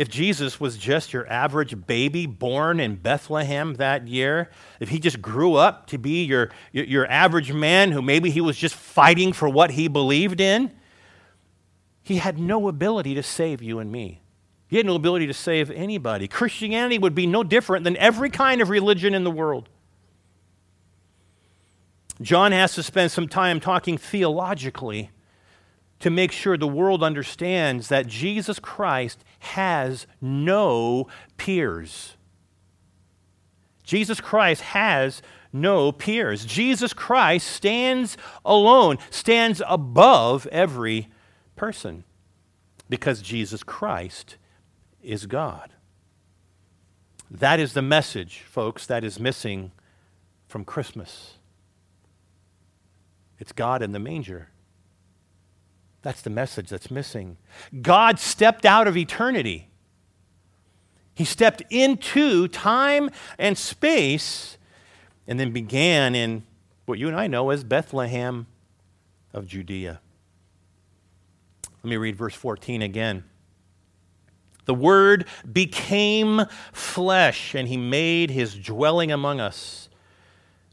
if 0.00 0.08
Jesus 0.08 0.58
was 0.58 0.78
just 0.78 1.12
your 1.12 1.30
average 1.30 1.86
baby 1.86 2.24
born 2.24 2.80
in 2.80 2.96
Bethlehem 2.96 3.74
that 3.74 4.08
year, 4.08 4.48
if 4.80 4.88
he 4.88 4.98
just 4.98 5.20
grew 5.20 5.56
up 5.56 5.88
to 5.88 5.98
be 5.98 6.24
your, 6.24 6.48
your 6.72 7.06
average 7.10 7.52
man 7.52 7.92
who 7.92 8.00
maybe 8.00 8.30
he 8.30 8.40
was 8.40 8.56
just 8.56 8.74
fighting 8.74 9.34
for 9.34 9.46
what 9.46 9.72
he 9.72 9.88
believed 9.88 10.40
in, 10.40 10.70
he 12.02 12.16
had 12.16 12.38
no 12.38 12.66
ability 12.66 13.14
to 13.14 13.22
save 13.22 13.60
you 13.60 13.78
and 13.78 13.92
me. 13.92 14.22
He 14.68 14.78
had 14.78 14.86
no 14.86 14.94
ability 14.94 15.26
to 15.26 15.34
save 15.34 15.70
anybody. 15.70 16.26
Christianity 16.26 16.96
would 16.96 17.14
be 17.14 17.26
no 17.26 17.44
different 17.44 17.84
than 17.84 17.98
every 17.98 18.30
kind 18.30 18.62
of 18.62 18.70
religion 18.70 19.12
in 19.12 19.22
the 19.22 19.30
world. 19.30 19.68
John 22.22 22.52
has 22.52 22.74
to 22.76 22.82
spend 22.82 23.12
some 23.12 23.28
time 23.28 23.60
talking 23.60 23.98
theologically 23.98 25.10
to 26.00 26.10
make 26.10 26.32
sure 26.32 26.56
the 26.56 26.66
world 26.66 27.02
understands 27.02 27.88
that 27.88 28.06
Jesus 28.06 28.58
Christ 28.58 29.24
has 29.40 30.06
no 30.20 31.06
peers. 31.36 32.16
Jesus 33.84 34.20
Christ 34.20 34.62
has 34.62 35.22
no 35.52 35.92
peers. 35.92 36.44
Jesus 36.44 36.92
Christ 36.92 37.46
stands 37.46 38.16
alone, 38.44 38.98
stands 39.10 39.62
above 39.66 40.46
every 40.48 41.08
person 41.56 42.04
because 42.88 43.20
Jesus 43.20 43.62
Christ 43.62 44.36
is 45.02 45.26
God. 45.26 45.72
That 47.30 47.60
is 47.60 47.74
the 47.74 47.82
message, 47.82 48.40
folks, 48.40 48.86
that 48.86 49.04
is 49.04 49.20
missing 49.20 49.72
from 50.48 50.64
Christmas. 50.64 51.34
It's 53.38 53.52
God 53.52 53.82
in 53.82 53.92
the 53.92 53.98
manger. 53.98 54.48
That's 56.02 56.22
the 56.22 56.30
message 56.30 56.70
that's 56.70 56.90
missing. 56.90 57.36
God 57.82 58.18
stepped 58.18 58.64
out 58.64 58.88
of 58.88 58.96
eternity. 58.96 59.68
He 61.14 61.24
stepped 61.24 61.62
into 61.68 62.48
time 62.48 63.10
and 63.38 63.58
space 63.58 64.56
and 65.26 65.38
then 65.38 65.52
began 65.52 66.14
in 66.14 66.44
what 66.86 66.98
you 66.98 67.08
and 67.08 67.16
I 67.16 67.26
know 67.26 67.50
as 67.50 67.62
Bethlehem 67.62 68.46
of 69.34 69.46
Judea. 69.46 70.00
Let 71.82 71.90
me 71.90 71.96
read 71.96 72.16
verse 72.16 72.34
14 72.34 72.82
again. 72.82 73.24
The 74.66 74.74
Word 74.74 75.26
became 75.50 76.42
flesh, 76.72 77.54
and 77.54 77.66
he 77.66 77.76
made 77.76 78.30
his 78.30 78.54
dwelling 78.54 79.10
among 79.10 79.40
us. 79.40 79.88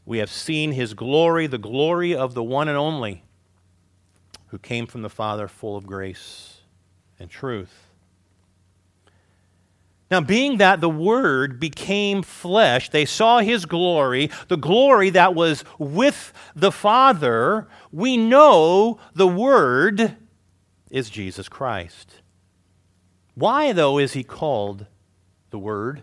We 0.04 0.18
have 0.18 0.30
seen 0.30 0.72
his 0.72 0.94
glory, 0.94 1.46
the 1.46 1.58
glory 1.58 2.14
of 2.14 2.34
the 2.34 2.42
one 2.42 2.68
and 2.68 2.76
only, 2.76 3.24
who 4.48 4.58
came 4.58 4.86
from 4.86 5.02
the 5.02 5.10
Father, 5.10 5.48
full 5.48 5.76
of 5.76 5.86
grace 5.86 6.58
and 7.18 7.30
truth. 7.30 7.88
Now, 10.10 10.22
being 10.22 10.56
that 10.56 10.80
the 10.80 10.88
Word 10.88 11.60
became 11.60 12.22
flesh, 12.22 12.88
they 12.88 13.04
saw 13.04 13.40
his 13.40 13.66
glory, 13.66 14.30
the 14.48 14.56
glory 14.56 15.10
that 15.10 15.34
was 15.34 15.64
with 15.78 16.32
the 16.56 16.72
Father, 16.72 17.68
we 17.92 18.16
know 18.16 18.98
the 19.14 19.28
Word 19.28 20.16
is 20.90 21.10
Jesus 21.10 21.48
Christ. 21.48 22.22
Why, 23.34 23.72
though, 23.72 23.98
is 23.98 24.14
he 24.14 24.24
called 24.24 24.86
the 25.50 25.58
Word? 25.58 26.02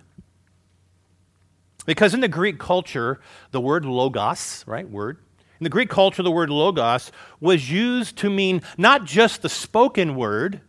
Because 1.85 2.13
in 2.13 2.19
the 2.19 2.27
Greek 2.27 2.59
culture, 2.59 3.19
the 3.51 3.61
word 3.61 3.85
logos, 3.85 4.63
right, 4.67 4.89
word, 4.89 5.19
the 5.65 5.69
Greek 5.69 5.89
culture, 5.89 6.21
the 6.21 6.29
word 6.29 6.51
logos 6.51 7.11
was 7.39 7.71
used 7.71 8.17
to 8.17 8.29
mean 8.29 8.61
not 8.77 9.03
just 9.03 9.41
the 9.41 9.49
spoken 9.49 10.15
word, 10.15 10.61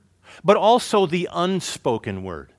but 0.43 0.57
also 0.57 1.05
the 1.05 1.29
unspoken 1.35 2.23
word. 2.23 2.51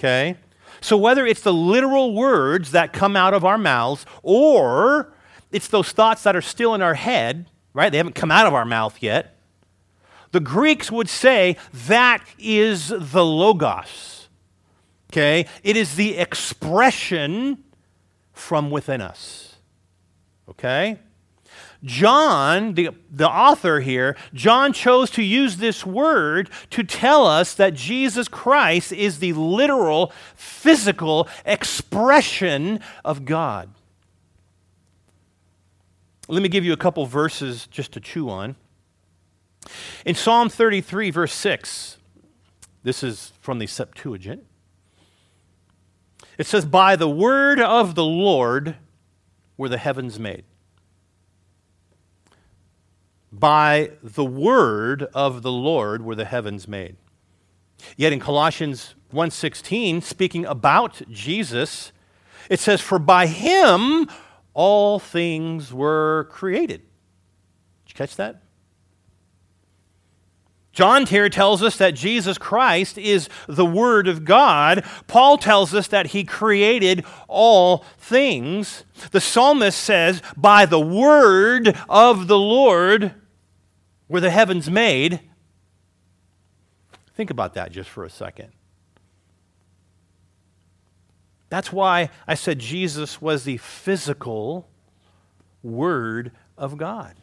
Okay? 0.00 0.36
So 0.80 0.96
whether 0.96 1.24
it's 1.24 1.42
the 1.42 1.52
literal 1.52 2.12
words 2.12 2.72
that 2.72 2.92
come 2.92 3.14
out 3.14 3.34
of 3.34 3.44
our 3.44 3.56
mouths 3.56 4.04
or 4.24 5.12
it's 5.52 5.68
those 5.68 5.92
thoughts 5.92 6.24
that 6.24 6.34
are 6.34 6.42
still 6.42 6.74
in 6.74 6.82
our 6.82 6.94
head, 6.94 7.48
right? 7.72 7.90
They 7.90 7.98
haven't 7.98 8.16
come 8.16 8.32
out 8.32 8.48
of 8.48 8.52
our 8.52 8.64
mouth 8.64 9.00
yet. 9.00 9.38
The 10.32 10.40
Greeks 10.40 10.90
would 10.90 11.08
say 11.08 11.56
that 11.86 12.20
is 12.36 12.88
the 12.88 13.24
logos. 13.24 14.26
Okay? 15.12 15.46
It 15.62 15.76
is 15.76 15.94
the 15.94 16.18
expression 16.18 17.62
from 18.32 18.72
within 18.72 19.00
us. 19.00 19.45
Okay? 20.48 20.98
John, 21.84 22.74
the, 22.74 22.90
the 23.10 23.28
author 23.28 23.80
here, 23.80 24.16
John 24.34 24.72
chose 24.72 25.10
to 25.12 25.22
use 25.22 25.58
this 25.58 25.86
word 25.86 26.50
to 26.70 26.82
tell 26.82 27.26
us 27.26 27.54
that 27.54 27.74
Jesus 27.74 28.28
Christ 28.28 28.92
is 28.92 29.18
the 29.18 29.32
literal, 29.34 30.12
physical 30.34 31.28
expression 31.44 32.80
of 33.04 33.24
God. 33.24 33.70
Let 36.28 36.42
me 36.42 36.48
give 36.48 36.64
you 36.64 36.72
a 36.72 36.76
couple 36.76 37.06
verses 37.06 37.68
just 37.68 37.92
to 37.92 38.00
chew 38.00 38.28
on. 38.28 38.56
In 40.04 40.14
Psalm 40.14 40.48
33, 40.48 41.10
verse 41.10 41.32
6, 41.32 41.98
this 42.82 43.02
is 43.02 43.32
from 43.40 43.58
the 43.58 43.66
Septuagint. 43.66 44.44
It 46.38 46.46
says, 46.46 46.64
By 46.64 46.96
the 46.96 47.08
word 47.08 47.60
of 47.60 47.94
the 47.94 48.04
Lord 48.04 48.76
were 49.56 49.68
the 49.68 49.78
heavens 49.78 50.18
made 50.18 50.44
by 53.38 53.90
the 54.02 54.24
word 54.24 55.02
of 55.14 55.42
the 55.42 55.52
Lord 55.52 56.02
were 56.02 56.14
the 56.14 56.24
heavens 56.24 56.66
made. 56.66 56.96
Yet 57.96 58.12
in 58.12 58.20
Colossians 58.20 58.94
1:16 59.12 60.02
speaking 60.02 60.46
about 60.46 61.02
Jesus 61.10 61.92
it 62.48 62.60
says 62.60 62.80
for 62.80 62.98
by 62.98 63.26
him 63.26 64.08
all 64.54 64.98
things 64.98 65.72
were 65.72 66.28
created. 66.30 66.80
Did 67.84 67.88
you 67.88 67.94
catch 67.94 68.16
that? 68.16 68.42
John 70.76 71.06
here 71.06 71.30
tells 71.30 71.62
us 71.62 71.78
that 71.78 71.94
Jesus 71.94 72.36
Christ 72.36 72.98
is 72.98 73.30
the 73.48 73.64
Word 73.64 74.06
of 74.06 74.26
God. 74.26 74.84
Paul 75.06 75.38
tells 75.38 75.72
us 75.72 75.88
that 75.88 76.08
he 76.08 76.22
created 76.22 77.02
all 77.28 77.78
things. 77.96 78.84
The 79.10 79.22
psalmist 79.22 79.80
says, 79.80 80.20
By 80.36 80.66
the 80.66 80.78
Word 80.78 81.74
of 81.88 82.26
the 82.26 82.38
Lord 82.38 83.14
were 84.06 84.20
the 84.20 84.28
heavens 84.28 84.70
made. 84.70 85.20
Think 87.14 87.30
about 87.30 87.54
that 87.54 87.72
just 87.72 87.88
for 87.88 88.04
a 88.04 88.10
second. 88.10 88.52
That's 91.48 91.72
why 91.72 92.10
I 92.28 92.34
said 92.34 92.58
Jesus 92.58 93.22
was 93.22 93.44
the 93.44 93.56
physical 93.56 94.68
Word 95.62 96.32
of 96.58 96.76
God. 96.76 97.14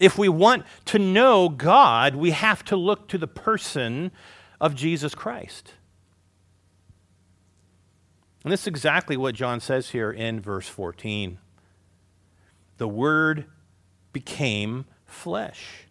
If 0.00 0.16
we 0.16 0.30
want 0.30 0.64
to 0.86 0.98
know 0.98 1.50
God, 1.50 2.16
we 2.16 2.30
have 2.30 2.64
to 2.64 2.76
look 2.76 3.06
to 3.08 3.18
the 3.18 3.28
person 3.28 4.10
of 4.58 4.74
Jesus 4.74 5.14
Christ. 5.14 5.74
And 8.42 8.52
this 8.52 8.62
is 8.62 8.66
exactly 8.66 9.18
what 9.18 9.34
John 9.34 9.60
says 9.60 9.90
here 9.90 10.10
in 10.10 10.40
verse 10.40 10.66
14. 10.66 11.38
The 12.78 12.88
Word 12.88 13.44
became 14.14 14.86
flesh. 15.04 15.84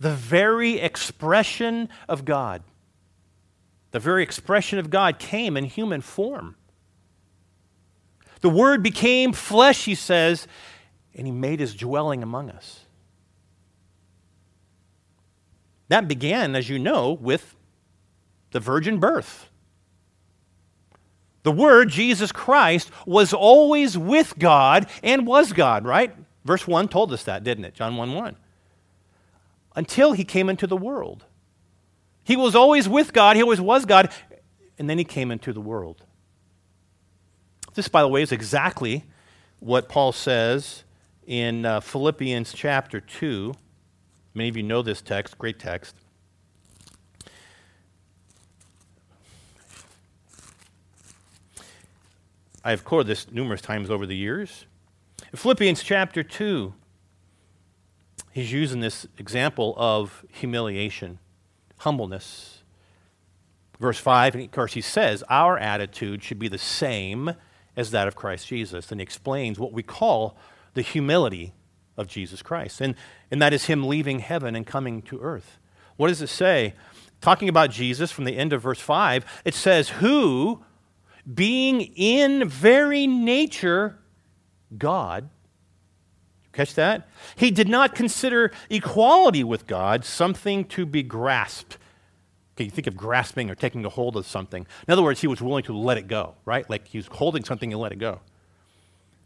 The 0.00 0.10
very 0.10 0.80
expression 0.80 1.88
of 2.08 2.24
God. 2.24 2.64
The 3.92 4.00
very 4.00 4.24
expression 4.24 4.80
of 4.80 4.90
God 4.90 5.20
came 5.20 5.56
in 5.56 5.64
human 5.64 6.00
form. 6.00 6.56
The 8.40 8.50
Word 8.50 8.82
became 8.82 9.32
flesh, 9.32 9.84
he 9.84 9.94
says, 9.94 10.48
and 11.14 11.28
he 11.28 11.32
made 11.32 11.60
his 11.60 11.76
dwelling 11.76 12.20
among 12.20 12.50
us. 12.50 12.83
That 15.88 16.08
began, 16.08 16.54
as 16.56 16.68
you 16.68 16.78
know, 16.78 17.12
with 17.12 17.54
the 18.52 18.60
virgin 18.60 18.98
birth. 18.98 19.50
The 21.42 21.52
Word, 21.52 21.90
Jesus 21.90 22.32
Christ, 22.32 22.90
was 23.04 23.34
always 23.34 23.98
with 23.98 24.38
God 24.38 24.86
and 25.02 25.26
was 25.26 25.52
God, 25.52 25.84
right? 25.84 26.14
Verse 26.44 26.66
1 26.66 26.88
told 26.88 27.12
us 27.12 27.24
that, 27.24 27.44
didn't 27.44 27.66
it? 27.66 27.74
John 27.74 27.96
1 27.96 28.14
1 28.14 28.36
until 29.74 30.12
he 30.12 30.24
came 30.24 30.48
into 30.48 30.66
the 30.66 30.76
world. 30.76 31.24
He 32.22 32.36
was 32.36 32.54
always 32.54 32.88
with 32.88 33.12
God, 33.12 33.36
he 33.36 33.42
always 33.42 33.60
was 33.60 33.84
God, 33.84 34.10
and 34.78 34.88
then 34.88 34.98
he 34.98 35.04
came 35.04 35.30
into 35.30 35.52
the 35.52 35.60
world. 35.60 36.04
This, 37.74 37.88
by 37.88 38.02
the 38.02 38.08
way, 38.08 38.22
is 38.22 38.32
exactly 38.32 39.04
what 39.58 39.88
Paul 39.88 40.12
says 40.12 40.84
in 41.26 41.66
uh, 41.66 41.80
Philippians 41.80 42.52
chapter 42.52 43.00
2. 43.00 43.54
Many 44.36 44.48
of 44.48 44.56
you 44.56 44.64
know 44.64 44.82
this 44.82 45.00
text, 45.00 45.38
great 45.38 45.60
text. 45.60 45.94
I 52.64 52.70
have 52.70 52.84
quoted 52.84 53.06
this 53.06 53.30
numerous 53.30 53.60
times 53.60 53.90
over 53.90 54.06
the 54.06 54.16
years. 54.16 54.66
Philippians 55.36 55.82
chapter 55.84 56.24
2, 56.24 56.72
he's 58.32 58.50
using 58.50 58.80
this 58.80 59.06
example 59.18 59.74
of 59.76 60.24
humiliation, 60.32 61.20
humbleness. 61.78 62.62
Verse 63.78 63.98
5, 63.98 64.34
and 64.34 64.44
of 64.44 64.50
course, 64.50 64.72
he 64.74 64.80
says 64.80 65.22
our 65.28 65.58
attitude 65.58 66.22
should 66.24 66.38
be 66.38 66.48
the 66.48 66.58
same 66.58 67.34
as 67.76 67.92
that 67.92 68.08
of 68.08 68.16
Christ 68.16 68.48
Jesus. 68.48 68.90
And 68.90 69.00
he 69.00 69.02
explains 69.02 69.60
what 69.60 69.72
we 69.72 69.82
call 69.82 70.36
the 70.72 70.82
humility 70.82 71.52
of 71.96 72.06
Jesus 72.06 72.42
Christ. 72.42 72.80
And, 72.80 72.94
and 73.34 73.42
that 73.42 73.52
is 73.52 73.64
him 73.64 73.88
leaving 73.88 74.20
heaven 74.20 74.54
and 74.54 74.64
coming 74.64 75.02
to 75.02 75.18
earth. 75.20 75.58
What 75.96 76.06
does 76.06 76.22
it 76.22 76.28
say? 76.28 76.74
Talking 77.20 77.48
about 77.48 77.72
Jesus 77.72 78.12
from 78.12 78.26
the 78.26 78.36
end 78.36 78.52
of 78.52 78.62
verse 78.62 78.78
5, 78.78 79.24
it 79.44 79.54
says, 79.54 79.88
Who, 79.88 80.62
being 81.34 81.80
in 81.80 82.48
very 82.48 83.08
nature 83.08 83.98
God, 84.78 85.30
Catch 86.52 86.76
that? 86.76 87.08
He 87.34 87.50
did 87.50 87.68
not 87.68 87.96
consider 87.96 88.52
equality 88.70 89.42
with 89.42 89.66
God 89.66 90.04
something 90.04 90.64
to 90.66 90.86
be 90.86 91.02
grasped. 91.02 91.78
Okay, 92.54 92.66
you 92.66 92.70
think 92.70 92.86
of 92.86 92.96
grasping 92.96 93.50
or 93.50 93.56
taking 93.56 93.84
a 93.84 93.88
hold 93.88 94.16
of 94.16 94.24
something. 94.24 94.64
In 94.86 94.92
other 94.92 95.02
words, 95.02 95.20
he 95.20 95.26
was 95.26 95.42
willing 95.42 95.64
to 95.64 95.76
let 95.76 95.98
it 95.98 96.06
go, 96.06 96.36
right? 96.44 96.70
Like 96.70 96.86
he 96.86 96.98
was 96.98 97.08
holding 97.08 97.42
something 97.42 97.72
and 97.72 97.82
let 97.82 97.90
it 97.90 97.98
go. 97.98 98.20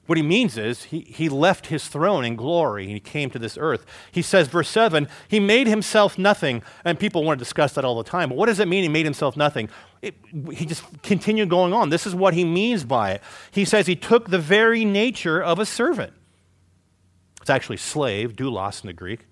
What 0.09 0.17
he 0.17 0.23
means 0.23 0.57
is 0.57 0.85
he, 0.85 1.01
he 1.01 1.29
left 1.29 1.67
his 1.67 1.87
throne 1.87 2.25
in 2.25 2.35
glory 2.35 2.85
and 2.85 2.93
he 2.93 2.99
came 2.99 3.29
to 3.29 3.39
this 3.39 3.59
earth. 3.61 3.85
He 4.11 4.23
says, 4.23 4.49
verse 4.49 4.71
7, 4.71 5.07
he 5.29 5.39
made 5.39 5.67
himself 5.67 6.17
nothing. 6.17 6.63
And 6.83 6.99
people 6.99 7.25
want 7.25 7.39
to 7.39 7.45
discuss 7.45 7.75
that 7.75 7.85
all 7.85 7.95
the 7.99 8.09
time. 8.09 8.31
But 8.31 8.39
what 8.39 8.47
does 8.47 8.59
it 8.59 8.69
mean 8.69 8.85
he 8.85 8.89
made 8.89 9.05
himself 9.05 9.37
nothing? 9.37 9.69
It, 10.01 10.15
he 10.51 10.65
just 10.65 10.83
continued 11.03 11.51
going 11.51 11.75
on. 11.75 11.91
This 11.91 12.07
is 12.07 12.15
what 12.15 12.33
he 12.33 12.43
means 12.43 12.85
by 12.85 13.11
it. 13.11 13.23
He 13.51 13.67
says 13.67 13.87
he 13.87 13.97
took 13.97 14.31
the 14.31 14.39
very 14.39 14.83
nature 14.83 15.43
of 15.43 15.59
a 15.59 15.67
servant. 15.67 16.15
It's 17.43 17.51
actually 17.51 17.77
slave, 17.77 18.35
doulos 18.35 18.83
in 18.83 18.87
the 18.87 18.95
Greek. 18.95 19.27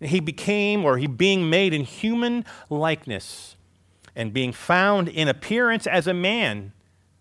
He 0.00 0.18
became, 0.18 0.84
or 0.84 0.98
he 0.98 1.06
being 1.06 1.48
made 1.48 1.72
in 1.72 1.84
human 1.84 2.44
likeness 2.68 3.54
and 4.16 4.32
being 4.32 4.50
found 4.50 5.08
in 5.08 5.28
appearance 5.28 5.86
as 5.86 6.08
a 6.08 6.14
man. 6.14 6.72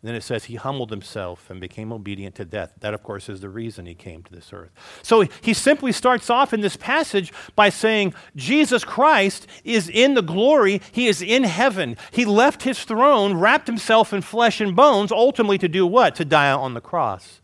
Then 0.07 0.15
it 0.15 0.23
says 0.23 0.45
he 0.45 0.55
humbled 0.55 0.89
himself 0.89 1.49
and 1.49 1.59
became 1.59 1.91
obedient 1.91 2.35
to 2.35 2.45
death. 2.45 2.73
That, 2.79 2.93
of 2.93 3.03
course, 3.03 3.29
is 3.29 3.41
the 3.41 3.49
reason 3.49 3.85
he 3.85 3.95
came 3.95 4.23
to 4.23 4.31
this 4.31 4.53
earth. 4.53 4.71
So 5.01 5.25
he 5.41 5.53
simply 5.53 5.91
starts 5.91 6.29
off 6.29 6.53
in 6.53 6.61
this 6.61 6.77
passage 6.77 7.33
by 7.55 7.69
saying 7.69 8.13
Jesus 8.35 8.83
Christ 8.83 9.47
is 9.63 9.89
in 9.89 10.13
the 10.13 10.21
glory, 10.21 10.81
he 10.91 11.07
is 11.07 11.21
in 11.21 11.43
heaven. 11.43 11.97
He 12.11 12.25
left 12.25 12.63
his 12.63 12.83
throne, 12.83 13.33
wrapped 13.33 13.67
himself 13.67 14.13
in 14.13 14.21
flesh 14.21 14.61
and 14.61 14.75
bones, 14.75 15.11
ultimately 15.11 15.57
to 15.57 15.67
do 15.67 15.85
what? 15.85 16.15
To 16.15 16.25
die 16.25 16.51
on 16.51 16.73
the 16.73 16.81
cross. 16.81 17.41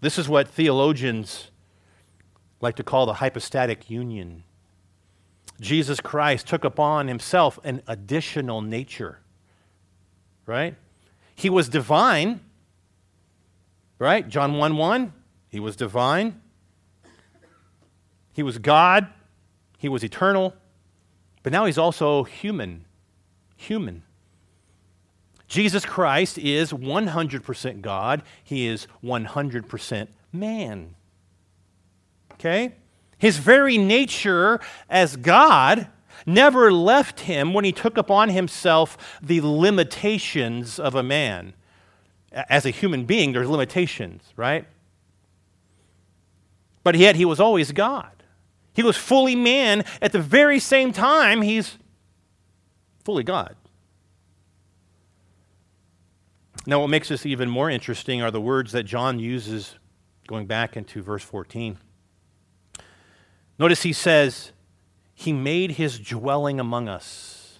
This 0.00 0.18
is 0.18 0.28
what 0.28 0.48
theologians 0.48 1.50
like 2.60 2.76
to 2.76 2.82
call 2.82 3.06
the 3.06 3.14
hypostatic 3.14 3.88
union. 3.88 4.44
Jesus 5.64 5.98
Christ 5.98 6.46
took 6.46 6.62
upon 6.62 7.08
himself 7.08 7.58
an 7.64 7.82
additional 7.86 8.60
nature, 8.60 9.18
right? 10.44 10.74
He 11.34 11.48
was 11.48 11.70
divine, 11.70 12.40
right? 13.98 14.28
John 14.28 14.58
1 14.58 14.76
1, 14.76 15.12
he 15.48 15.58
was 15.58 15.74
divine. 15.74 16.38
He 18.34 18.42
was 18.42 18.58
God, 18.58 19.08
he 19.78 19.88
was 19.88 20.04
eternal, 20.04 20.52
but 21.42 21.50
now 21.50 21.64
he's 21.64 21.78
also 21.78 22.24
human. 22.24 22.84
Human. 23.56 24.02
Jesus 25.48 25.86
Christ 25.86 26.36
is 26.36 26.72
100% 26.72 27.80
God, 27.80 28.22
he 28.42 28.66
is 28.66 28.86
100% 29.02 30.08
man. 30.30 30.94
Okay? 32.32 32.74
His 33.18 33.38
very 33.38 33.78
nature 33.78 34.60
as 34.88 35.16
God 35.16 35.88
never 36.26 36.72
left 36.72 37.20
him 37.20 37.52
when 37.52 37.64
he 37.64 37.72
took 37.72 37.96
upon 37.96 38.30
himself 38.30 39.18
the 39.22 39.40
limitations 39.40 40.78
of 40.78 40.94
a 40.94 41.02
man. 41.02 41.54
As 42.32 42.66
a 42.66 42.70
human 42.70 43.04
being, 43.04 43.32
there's 43.32 43.48
limitations, 43.48 44.22
right? 44.36 44.66
But 46.82 46.96
yet 46.96 47.16
he 47.16 47.24
was 47.24 47.40
always 47.40 47.72
God. 47.72 48.10
He 48.74 48.82
was 48.82 48.96
fully 48.96 49.36
man 49.36 49.84
at 50.02 50.12
the 50.12 50.20
very 50.20 50.58
same 50.58 50.92
time 50.92 51.42
he's 51.42 51.78
fully 53.04 53.22
God. 53.22 53.54
Now, 56.66 56.80
what 56.80 56.88
makes 56.88 57.08
this 57.08 57.26
even 57.26 57.50
more 57.50 57.68
interesting 57.68 58.22
are 58.22 58.30
the 58.30 58.40
words 58.40 58.72
that 58.72 58.84
John 58.84 59.18
uses 59.18 59.76
going 60.26 60.46
back 60.46 60.76
into 60.76 61.02
verse 61.02 61.22
14. 61.22 61.78
Notice 63.58 63.82
he 63.82 63.92
says, 63.92 64.52
He 65.14 65.32
made 65.32 65.72
his 65.72 65.98
dwelling 65.98 66.58
among 66.58 66.88
us. 66.88 67.58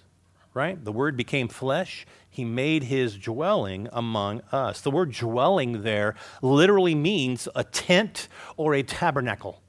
Right? 0.53 0.83
The 0.83 0.91
word 0.91 1.17
became 1.17 1.47
flesh. 1.47 2.05
He 2.29 2.43
made 2.43 2.83
his 2.83 3.17
dwelling 3.17 3.87
among 3.93 4.41
us. 4.51 4.81
The 4.81 4.91
word 4.91 5.13
dwelling 5.13 5.83
there 5.83 6.15
literally 6.41 6.95
means 6.95 7.47
a 7.55 7.63
tent 7.63 8.27
or 8.57 8.73
a 8.73 8.83
tabernacle. 8.83 9.61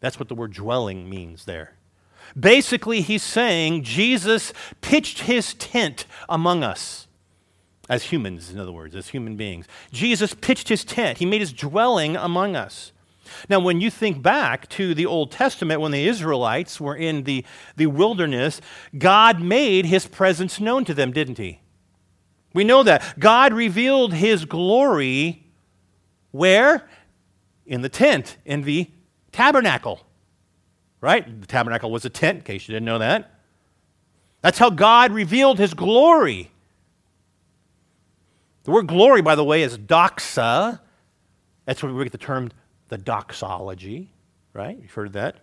That's 0.00 0.18
what 0.18 0.28
the 0.28 0.34
word 0.34 0.52
dwelling 0.52 1.08
means 1.08 1.44
there. 1.44 1.74
Basically, 2.38 3.00
he's 3.02 3.22
saying 3.22 3.84
Jesus 3.84 4.52
pitched 4.80 5.20
his 5.20 5.54
tent 5.54 6.06
among 6.28 6.62
us. 6.62 7.06
As 7.88 8.04
humans, 8.04 8.50
in 8.50 8.58
other 8.58 8.72
words, 8.72 8.96
as 8.96 9.08
human 9.08 9.36
beings. 9.36 9.66
Jesus 9.92 10.34
pitched 10.34 10.68
his 10.68 10.84
tent. 10.84 11.18
He 11.18 11.26
made 11.26 11.40
his 11.40 11.52
dwelling 11.52 12.16
among 12.16 12.56
us. 12.56 12.92
Now, 13.48 13.60
when 13.60 13.80
you 13.80 13.90
think 13.90 14.22
back 14.22 14.68
to 14.70 14.94
the 14.94 15.06
Old 15.06 15.30
Testament, 15.30 15.80
when 15.80 15.92
the 15.92 16.06
Israelites 16.06 16.80
were 16.80 16.96
in 16.96 17.24
the, 17.24 17.44
the 17.76 17.86
wilderness, 17.86 18.60
God 18.96 19.40
made 19.40 19.86
his 19.86 20.06
presence 20.06 20.60
known 20.60 20.84
to 20.84 20.94
them, 20.94 21.12
didn't 21.12 21.38
he? 21.38 21.60
We 22.52 22.64
know 22.64 22.82
that. 22.82 23.18
God 23.18 23.52
revealed 23.52 24.14
his 24.14 24.44
glory 24.44 25.46
where? 26.36 26.88
In 27.64 27.80
the 27.80 27.88
tent, 27.88 28.36
in 28.44 28.62
the 28.62 28.90
tabernacle. 29.32 30.00
Right? 31.00 31.40
The 31.40 31.46
tabernacle 31.46 31.90
was 31.90 32.04
a 32.04 32.10
tent, 32.10 32.38
in 32.38 32.44
case 32.44 32.68
you 32.68 32.74
didn't 32.74 32.86
know 32.86 32.98
that. 32.98 33.40
That's 34.42 34.58
how 34.58 34.70
God 34.70 35.12
revealed 35.12 35.58
his 35.58 35.74
glory. 35.74 36.50
The 38.64 38.70
word 38.70 38.86
glory, 38.86 39.22
by 39.22 39.34
the 39.34 39.44
way, 39.44 39.62
is 39.62 39.78
doxa. 39.78 40.80
That's 41.64 41.82
where 41.82 41.92
we 41.92 42.04
get 42.04 42.12
the 42.12 42.18
term 42.18 42.50
the 42.88 42.98
doxology, 42.98 44.12
right? 44.52 44.78
You've 44.80 44.92
heard 44.92 45.12
that. 45.14 45.36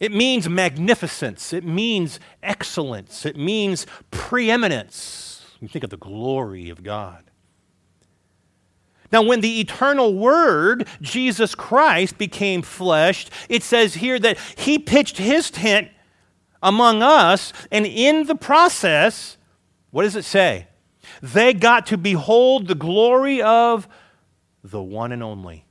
It 0.00 0.12
means 0.12 0.48
magnificence. 0.48 1.52
It 1.52 1.64
means 1.64 2.20
excellence. 2.42 3.26
It 3.26 3.36
means 3.36 3.86
preeminence. 4.10 5.44
You 5.60 5.68
think 5.68 5.84
of 5.84 5.90
the 5.90 5.96
glory 5.96 6.70
of 6.70 6.82
God. 6.82 7.24
Now, 9.10 9.22
when 9.22 9.40
the 9.40 9.60
eternal 9.60 10.14
Word, 10.14 10.86
Jesus 11.00 11.54
Christ, 11.54 12.18
became 12.18 12.62
fleshed, 12.62 13.30
it 13.48 13.62
says 13.62 13.94
here 13.94 14.18
that 14.18 14.38
He 14.56 14.78
pitched 14.78 15.16
His 15.16 15.50
tent 15.50 15.88
among 16.62 17.02
us, 17.02 17.52
and 17.72 17.86
in 17.86 18.26
the 18.26 18.34
process, 18.34 19.38
what 19.90 20.02
does 20.02 20.16
it 20.16 20.24
say? 20.24 20.68
They 21.22 21.54
got 21.54 21.86
to 21.86 21.96
behold 21.96 22.68
the 22.68 22.74
glory 22.74 23.40
of 23.40 23.88
the 24.62 24.82
one 24.82 25.10
and 25.10 25.22
only 25.22 25.64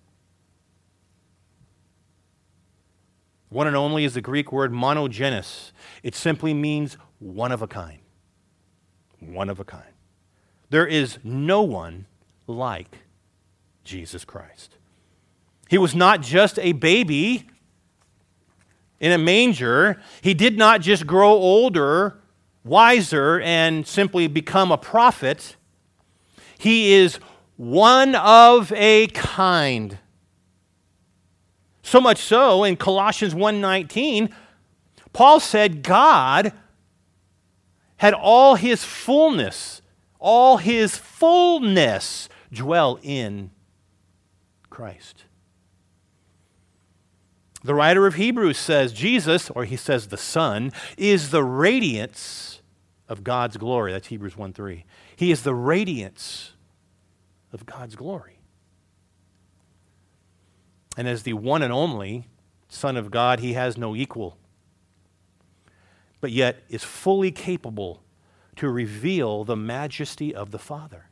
One 3.58 3.66
and 3.66 3.76
only 3.76 4.04
is 4.04 4.14
the 4.14 4.22
Greek 4.22 4.52
word 4.52 4.72
monogenes. 4.72 5.72
It 6.04 6.14
simply 6.14 6.54
means 6.54 6.96
one 7.18 7.52
of 7.52 7.64
a 7.64 7.68
kind. 7.68 7.98
One 9.20 9.50
of 9.50 9.60
a 9.60 9.64
kind. 9.64 9.96
There 10.70 10.86
is 10.86 11.18
no 11.24 11.64
one 11.64 12.06
like 12.46 13.00
Jesus 13.84 14.24
Christ. 14.24 14.78
He 15.70 15.80
was 15.80 15.96
not 15.96 16.22
just 16.22 16.60
a 16.60 16.74
baby 16.74 17.48
in 19.00 19.12
a 19.12 19.18
manger, 19.18 20.00
he 20.22 20.36
did 20.36 20.56
not 20.56 20.82
just 20.82 21.08
grow 21.08 21.32
older, 21.32 22.20
wiser, 22.64 23.42
and 23.42 23.88
simply 23.88 24.28
become 24.28 24.72
a 24.72 24.78
prophet. 24.78 25.56
He 26.60 26.94
is 26.94 27.16
one 27.56 28.14
of 28.14 28.72
a 28.74 29.08
kind. 29.08 29.98
So 31.88 32.02
much 32.02 32.18
so 32.18 32.66
in 32.66 32.76
Colossians 32.76 33.34
1:19, 33.34 34.30
Paul 35.14 35.40
said 35.40 35.84
God 35.84 36.52
had 37.96 38.14
all 38.14 38.56
his 38.56 38.84
fullness, 38.84 39.82
all 40.20 40.58
his 40.58 40.98
fullness 40.98 42.28
dwell 42.52 43.00
in 43.02 43.52
Christ. 44.70 45.24
The 47.64 47.74
writer 47.74 48.06
of 48.06 48.16
Hebrews 48.16 48.58
says 48.58 48.92
Jesus, 48.92 49.50
or 49.52 49.64
he 49.64 49.78
says 49.78 50.10
the 50.10 50.18
Son, 50.18 50.74
is 50.98 51.30
the 51.30 51.44
radiance 51.46 52.62
of 53.08 53.24
God's 53.24 53.56
glory. 53.56 53.94
That's 53.94 54.08
Hebrews 54.08 54.36
1 54.36 54.52
3. 54.52 54.84
He 55.16 55.32
is 55.32 55.44
the 55.44 55.56
radiance 55.56 56.52
of 57.54 57.66
God's 57.66 57.96
glory 57.96 58.37
and 60.98 61.08
as 61.08 61.24
the 61.24 61.34
one 61.34 61.62
and 61.62 61.72
only 61.72 62.28
Son 62.68 62.98
of 62.98 63.12
God, 63.12 63.40
he 63.40 63.54
has 63.54 63.78
no 63.78 63.96
equal, 63.96 64.38
but 66.20 66.32
yet 66.32 66.64
is 66.68 66.84
fully 66.84 67.32
capable 67.32 68.02
to 68.58 68.68
reveal 68.70 69.44
the 69.44 69.56
majesty 69.56 70.36
of 70.36 70.52
the 70.52 70.60
Father. 70.60 71.06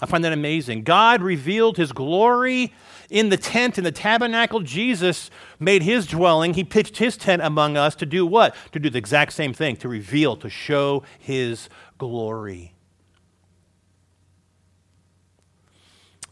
I 0.00 0.06
find 0.06 0.22
that 0.24 0.32
amazing. 0.32 0.82
God 0.82 1.22
revealed 1.22 1.78
his 1.78 1.92
glory 1.92 2.74
in 3.08 3.30
the 3.30 3.36
tent, 3.36 3.78
in 3.78 3.84
the 3.84 3.92
tabernacle. 3.92 4.60
Jesus 4.60 5.30
made 5.58 5.82
his 5.82 6.06
dwelling. 6.06 6.54
He 6.54 6.64
pitched 6.64 6.98
his 6.98 7.16
tent 7.16 7.40
among 7.40 7.76
us 7.76 7.94
to 7.96 8.06
do 8.06 8.26
what? 8.26 8.54
To 8.72 8.78
do 8.78 8.90
the 8.90 8.98
exact 8.98 9.32
same 9.32 9.54
thing, 9.54 9.76
to 9.76 9.88
reveal, 9.88 10.36
to 10.36 10.50
show 10.50 11.04
his 11.18 11.70
glory. 11.96 12.73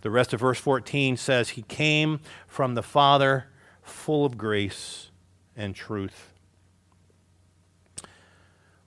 The 0.03 0.11
rest 0.11 0.33
of 0.33 0.41
verse 0.41 0.59
14 0.59 1.17
says, 1.17 1.51
He 1.51 1.63
came 1.63 2.21
from 2.47 2.75
the 2.75 2.83
Father 2.83 3.47
full 3.83 4.25
of 4.25 4.37
grace 4.37 5.11
and 5.57 5.75
truth. 5.75 6.33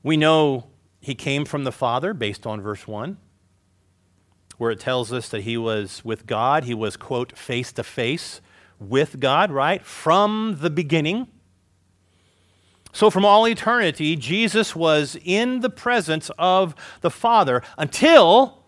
We 0.04 0.18
know 0.18 0.68
he 1.00 1.16
came 1.16 1.46
from 1.46 1.64
the 1.64 1.72
Father 1.72 2.14
based 2.14 2.46
on 2.46 2.62
verse 2.62 2.88
1, 2.88 3.18
where 4.58 4.72
it 4.72 4.80
tells 4.80 5.12
us 5.12 5.30
that 5.30 5.42
he 5.42 5.58
was 5.58 6.04
with 6.04 6.28
God. 6.28 6.66
He 6.66 6.74
was, 6.74 6.98
quote, 6.98 7.38
face 7.38 7.72
to 7.74 7.84
face 7.84 8.42
with 8.80 9.20
God, 9.20 9.52
right? 9.52 9.84
From 9.84 10.58
the 10.60 10.70
beginning. 10.70 11.28
So, 12.92 13.10
from 13.10 13.26
all 13.26 13.48
eternity, 13.48 14.16
Jesus 14.16 14.76
was 14.76 15.18
in 15.24 15.62
the 15.62 15.70
presence 15.70 16.30
of 16.38 16.76
the 17.02 17.12
Father 17.12 17.62
until 17.78 18.65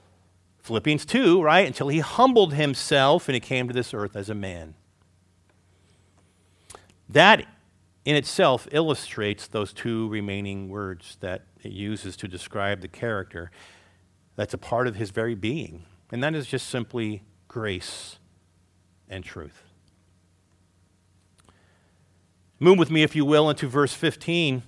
Philippians 0.68 1.06
2, 1.06 1.42
right? 1.42 1.66
Until 1.66 1.88
he 1.88 2.00
humbled 2.00 2.54
himself 2.54 3.28
and 3.28 3.34
he 3.34 3.40
came 3.40 3.68
to 3.68 3.74
this 3.74 3.94
earth 3.94 4.16
as 4.16 4.30
a 4.30 4.36
man. 4.36 4.76
That 7.10 7.46
in 8.06 8.16
itself 8.16 8.68
illustrates 8.72 9.48
those 9.48 9.74
two 9.74 10.08
remaining 10.10 10.70
words 10.70 11.18
that 11.22 11.46
it 11.64 11.72
uses 11.72 12.16
to 12.18 12.28
describe 12.28 12.82
the 12.82 12.88
character 12.88 13.52
that's 14.36 14.54
a 14.54 14.58
part 14.58 14.88
of 14.88 14.96
his 14.96 15.10
very 15.10 15.36
being. 15.36 15.86
And 16.12 16.24
that 16.24 16.36
is 16.36 16.48
just 16.48 16.70
simply 16.70 17.24
grace 17.48 18.18
and 19.10 19.24
truth. 19.24 19.64
Move 22.60 22.78
with 22.78 22.90
me, 22.90 23.04
if 23.04 23.16
you 23.16 23.26
will, 23.26 23.50
into 23.50 23.68
verse 23.68 23.94
15. 23.94 24.64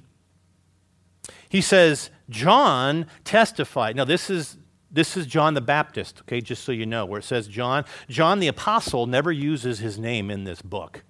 He 1.48 1.62
says, 1.62 2.10
John 2.30 3.08
testified. 3.24 3.96
Now, 3.96 4.06
this 4.06 4.30
is, 4.30 4.58
this 4.92 5.16
is 5.16 5.28
John 5.28 5.54
the 5.54 5.62
Baptist, 5.62 6.22
okay, 6.22 6.42
just 6.42 6.64
so 6.64 6.72
you 6.72 6.86
know, 6.86 7.06
where 7.06 7.20
it 7.20 7.24
says 7.24 7.48
John. 7.48 7.86
John 8.08 8.40
the 8.40 8.48
Apostle 8.48 9.06
never 9.06 9.32
uses 9.32 9.80
his 9.80 10.00
name 10.00 10.32
in 10.32 10.44
this 10.44 10.62
book. 10.62 11.04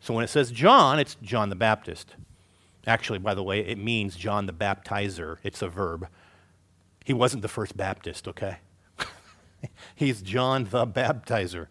So 0.00 0.14
when 0.14 0.24
it 0.24 0.28
says 0.28 0.50
John, 0.50 0.98
it's 0.98 1.16
John 1.22 1.48
the 1.48 1.56
Baptist. 1.56 2.14
Actually, 2.86 3.18
by 3.18 3.34
the 3.34 3.42
way, 3.42 3.60
it 3.60 3.78
means 3.78 4.16
John 4.16 4.46
the 4.46 4.52
Baptizer. 4.52 5.36
It's 5.42 5.62
a 5.62 5.68
verb. 5.68 6.08
He 7.04 7.12
wasn't 7.12 7.42
the 7.42 7.48
first 7.48 7.76
Baptist, 7.76 8.26
okay? 8.28 8.58
He's 9.94 10.22
John 10.22 10.68
the 10.70 10.86
Baptizer. 10.86 11.66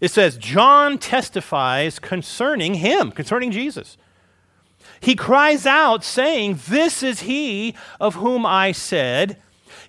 It 0.00 0.10
says, 0.10 0.36
John 0.36 0.98
testifies 0.98 2.00
concerning 2.00 2.74
him, 2.74 3.12
concerning 3.12 3.52
Jesus. 3.52 3.96
He 5.00 5.14
cries 5.14 5.64
out, 5.66 6.02
saying, 6.02 6.58
This 6.68 7.02
is 7.02 7.20
he 7.20 7.76
of 8.00 8.16
whom 8.16 8.44
I 8.44 8.72
said, 8.72 9.40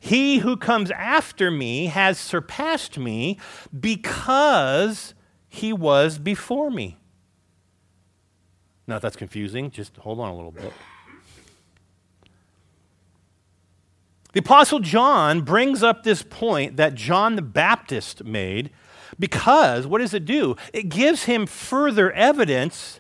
He 0.04 0.40
who 0.40 0.58
comes 0.58 0.92
after 0.92 1.50
me 1.50 1.86
has 1.86 2.20
surpassed 2.20 2.98
me 2.98 3.40
because 3.80 5.14
he 5.48 5.72
was 5.72 6.20
before 6.20 6.70
me. 6.70 6.98
Now, 8.86 8.98
if 8.98 9.02
that's 9.02 9.16
confusing, 9.16 9.72
just 9.72 9.96
hold 9.96 10.20
on 10.20 10.30
a 10.30 10.36
little 10.36 10.52
bit. 10.52 10.74
The 14.34 14.42
Apostle 14.42 14.82
John 14.82 15.40
brings 15.40 15.82
up 15.82 16.04
this 16.04 16.22
point 16.22 16.76
that 16.76 16.96
John 16.96 17.38
the 17.38 17.42
Baptist 17.42 18.26
made 18.26 18.72
because 19.18 19.88
what 19.88 20.00
does 20.00 20.14
it 20.14 20.26
do? 20.26 20.58
It 20.74 20.90
gives 20.90 21.24
him 21.24 21.46
further 21.46 22.12
evidence 22.12 23.00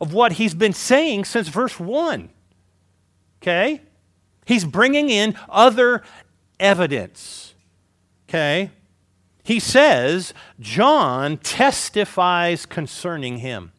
of 0.00 0.12
what 0.12 0.32
he's 0.32 0.54
been 0.54 0.72
saying 0.72 1.26
since 1.26 1.46
verse 1.46 1.78
1. 1.78 2.30
Okay? 3.40 3.82
He's 4.44 4.64
bringing 4.64 5.08
in 5.08 5.36
other 5.48 6.02
evidence. 6.58 7.54
Okay? 8.28 8.70
He 9.42 9.58
says, 9.58 10.32
John 10.60 11.36
testifies 11.38 12.64
concerning 12.66 13.38
him. 13.38 13.72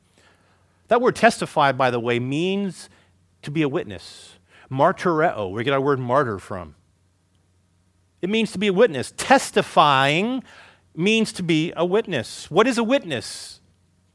That 0.89 1.01
word 1.01 1.15
testify, 1.15 1.71
by 1.71 1.89
the 1.89 1.99
way, 1.99 2.19
means 2.19 2.89
to 3.41 3.51
be 3.51 3.61
a 3.61 3.69
witness. 3.69 4.37
Martyreo, 4.69 5.49
where 5.49 5.57
we 5.57 5.63
get 5.63 5.73
our 5.73 5.81
word 5.81 5.99
martyr 5.99 6.39
from. 6.39 6.75
It 8.21 8.29
means 8.29 8.51
to 8.53 8.57
be 8.57 8.67
a 8.67 8.73
witness. 8.73 9.13
Testifying 9.17 10.43
means 10.95 11.33
to 11.33 11.43
be 11.43 11.73
a 11.75 11.85
witness. 11.85 12.49
What 12.49 12.67
is 12.67 12.77
a 12.77 12.83
witness? 12.83 13.59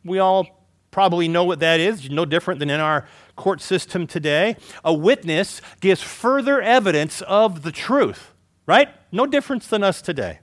We 0.05 0.19
all 0.19 0.67
probably 0.91 1.29
know 1.29 1.45
what 1.45 1.61
that 1.61 1.81
is, 1.81 2.09
no 2.11 2.25
different 2.25 2.61
than 2.61 2.71
in 2.71 2.81
our 2.81 3.07
court 3.37 3.61
system 3.61 4.07
today. 4.07 4.57
A 4.85 4.93
witness 4.93 5.61
gives 5.81 6.03
further 6.03 6.61
evidence 6.61 7.21
of 7.23 7.63
the 7.63 7.73
truth, 7.73 8.33
right? 8.69 8.91
No 9.11 9.27
difference 9.27 9.67
than 9.67 9.83
us 9.83 10.01
today. 10.01 10.41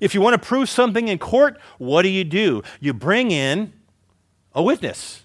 If 0.00 0.14
you 0.14 0.20
want 0.20 0.40
to 0.40 0.46
prove 0.46 0.68
something 0.68 1.08
in 1.08 1.18
court, 1.18 1.58
what 1.78 2.02
do 2.02 2.08
you 2.08 2.22
do? 2.22 2.62
You 2.78 2.92
bring 2.92 3.30
in 3.32 3.72
a 4.54 4.62
witness. 4.62 5.24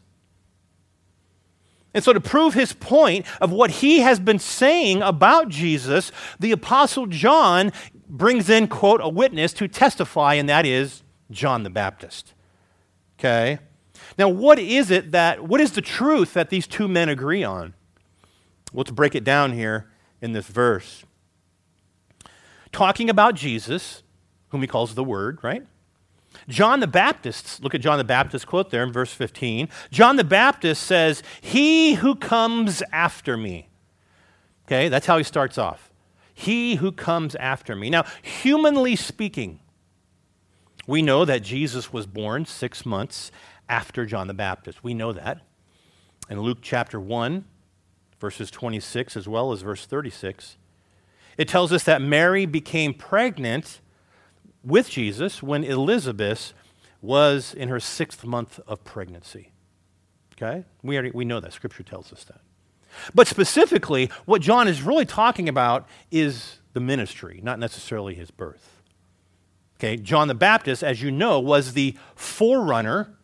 And 1.94 2.04
so, 2.04 2.12
to 2.12 2.20
prove 2.20 2.56
his 2.56 2.74
point 2.74 3.28
of 3.40 3.52
what 3.52 3.70
he 3.70 4.00
has 4.00 4.20
been 4.20 4.40
saying 4.40 5.04
about 5.04 5.50
Jesus, 5.50 6.12
the 6.40 6.52
Apostle 6.52 7.06
John 7.06 7.72
brings 8.10 8.50
in, 8.50 8.68
quote, 8.68 9.02
a 9.04 9.10
witness 9.10 9.54
to 9.54 9.68
testify, 9.68 10.34
and 10.36 10.50
that 10.50 10.66
is 10.66 11.04
John 11.30 11.62
the 11.62 11.70
Baptist. 11.70 12.34
Okay? 13.20 13.60
Now, 14.18 14.28
what 14.28 14.58
is 14.58 14.90
it 14.90 15.12
that, 15.12 15.44
what 15.44 15.62
is 15.62 15.74
the 15.74 15.82
truth 15.82 16.34
that 16.34 16.50
these 16.50 16.66
two 16.66 16.88
men 16.88 17.10
agree 17.10 17.44
on? 17.44 17.76
Let's 18.74 18.92
break 18.92 19.14
it 19.14 19.24
down 19.24 19.54
here 19.54 19.92
in 20.20 20.34
this 20.34 20.48
verse. 20.48 21.06
Talking 22.74 23.10
about 23.10 23.36
Jesus, 23.36 24.04
whom 24.50 24.62
he 24.62 24.68
calls 24.68 24.96
the 24.96 25.04
Word, 25.04 25.40
right? 25.42 25.66
John 26.50 26.80
the 26.80 26.88
Baptist, 26.88 27.64
look 27.64 27.74
at 27.74 27.82
John 27.82 27.98
the 27.98 28.04
Baptist 28.04 28.48
quote 28.48 28.70
there 28.70 28.84
in 28.84 28.92
verse 28.92 29.14
15. 29.14 29.70
John 29.92 30.18
the 30.18 30.24
Baptist 30.24 30.84
says, 30.84 31.24
He 31.40 31.94
who 31.94 32.16
comes 32.16 32.84
after 32.92 33.38
me. 33.38 33.70
Okay, 34.66 34.90
that's 34.90 35.06
how 35.06 35.18
he 35.18 35.24
starts 35.24 35.58
off. 35.58 35.92
He 36.34 36.76
who 36.76 36.92
comes 36.92 37.36
after 37.36 37.76
me. 37.76 37.90
Now, 37.90 38.06
humanly 38.22 38.96
speaking, 38.96 39.60
we 40.88 41.02
know 41.02 41.26
that 41.26 41.44
Jesus 41.44 41.94
was 41.94 42.08
born 42.08 42.46
six 42.46 42.86
months 42.86 43.32
after 43.70 44.06
John 44.06 44.28
the 44.28 44.34
Baptist. 44.34 44.84
We 44.84 44.94
know 44.94 45.14
that. 45.14 45.42
In 46.30 46.42
Luke 46.42 46.60
chapter 46.62 47.00
1, 47.00 47.46
verses 48.20 48.50
26 48.50 49.16
as 49.16 49.28
well 49.28 49.52
as 49.52 49.62
verse 49.62 49.86
36, 49.86 50.58
it 51.38 51.48
tells 51.48 51.72
us 51.72 51.84
that 51.84 52.02
Mary 52.02 52.46
became 52.46 52.94
pregnant 52.94 53.82
with 54.64 54.90
Jesus 54.90 55.44
when 55.44 55.64
Elizabeth 55.64 56.54
was 57.02 57.54
in 57.54 57.70
her 57.70 57.80
sixth 57.80 58.24
month 58.24 58.60
of 58.68 58.84
pregnancy. 58.84 59.52
Okay? 60.34 60.66
We, 60.82 60.96
already, 60.96 61.12
we 61.12 61.26
know 61.26 61.40
that. 61.40 61.54
Scripture 61.54 61.84
tells 61.84 62.12
us 62.14 62.24
that. 62.26 62.42
But 63.14 63.28
specifically, 63.28 64.10
what 64.26 64.42
John 64.42 64.68
is 64.68 64.82
really 64.82 65.06
talking 65.06 65.50
about 65.50 65.88
is 66.12 66.60
the 66.74 66.80
ministry, 66.80 67.40
not 67.44 67.60
necessarily 67.60 68.16
his 68.16 68.32
birth. 68.32 68.82
Okay, 69.80 69.98
John 69.98 70.28
the 70.28 70.36
Baptist, 70.36 70.84
as 70.84 71.02
you 71.02 71.12
know, 71.12 71.40
was 71.40 71.74
the 71.74 71.98
forerunner 72.16 73.16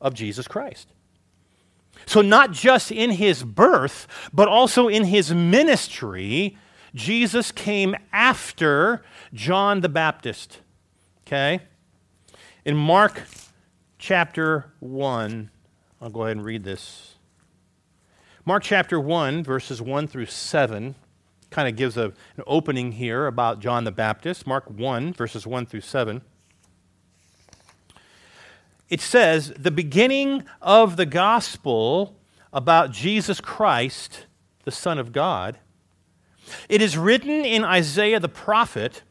of 0.00 0.14
Jesus 0.14 0.46
Christ. 0.46 0.88
So, 2.06 2.22
not 2.22 2.52
just 2.52 2.92
in 2.92 3.10
his 3.10 3.42
birth, 3.42 4.06
but 4.32 4.46
also 4.48 4.88
in 4.88 5.04
his 5.04 5.34
ministry, 5.34 6.56
Jesus 6.98 7.52
came 7.52 7.94
after 8.12 9.02
John 9.32 9.82
the 9.82 9.88
Baptist. 9.88 10.60
Okay? 11.26 11.60
In 12.64 12.76
Mark 12.76 13.22
chapter 13.98 14.72
1, 14.80 15.48
I'll 16.02 16.10
go 16.10 16.24
ahead 16.24 16.36
and 16.36 16.44
read 16.44 16.64
this. 16.64 17.14
Mark 18.44 18.64
chapter 18.64 18.98
1, 18.98 19.44
verses 19.44 19.80
1 19.80 20.08
through 20.08 20.26
7, 20.26 20.96
kind 21.50 21.68
of 21.68 21.76
gives 21.76 21.96
a, 21.96 22.06
an 22.36 22.42
opening 22.48 22.92
here 22.92 23.28
about 23.28 23.60
John 23.60 23.84
the 23.84 23.92
Baptist. 23.92 24.44
Mark 24.44 24.68
1, 24.68 25.12
verses 25.12 25.46
1 25.46 25.66
through 25.66 25.82
7. 25.82 26.20
It 28.88 29.00
says, 29.00 29.52
The 29.56 29.70
beginning 29.70 30.44
of 30.60 30.96
the 30.96 31.06
gospel 31.06 32.16
about 32.52 32.90
Jesus 32.90 33.40
Christ, 33.40 34.26
the 34.64 34.72
Son 34.72 34.98
of 34.98 35.12
God. 35.12 35.58
It 36.68 36.82
is 36.82 36.98
written 36.98 37.44
in 37.44 37.64
Isaiah 37.64 38.20
the 38.20 38.28
prophet, 38.28 39.02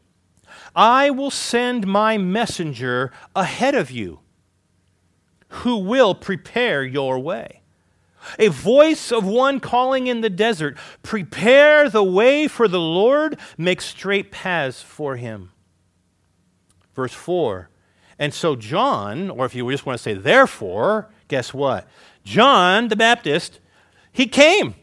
I 0.74 1.10
will 1.10 1.30
send 1.30 1.86
my 1.86 2.18
messenger 2.18 3.12
ahead 3.34 3.74
of 3.74 3.90
you, 3.90 4.20
who 5.48 5.78
will 5.78 6.14
prepare 6.14 6.84
your 6.84 7.18
way 7.18 7.58
a 8.38 8.48
voice 8.48 9.12
of 9.12 9.24
one 9.24 9.60
calling 9.60 10.06
in 10.06 10.20
the 10.20 10.30
desert, 10.30 10.76
Prepare 11.02 11.88
the 11.88 12.02
way 12.02 12.48
for 12.48 12.68
the 12.68 12.80
Lord, 12.80 13.38
make 13.56 13.80
straight 13.80 14.30
paths 14.30 14.82
for 14.82 15.16
him. 15.16 15.52
Verse 16.94 17.12
4. 17.12 17.70
And 18.18 18.34
so, 18.34 18.56
John, 18.56 19.30
or 19.30 19.46
if 19.46 19.54
you 19.54 19.70
just 19.70 19.86
want 19.86 19.98
to 19.98 20.02
say 20.02 20.14
therefore, 20.14 21.08
guess 21.28 21.54
what? 21.54 21.86
John 22.24 22.88
the 22.88 22.96
Baptist, 22.96 23.60
he 24.12 24.26
came. 24.26 24.74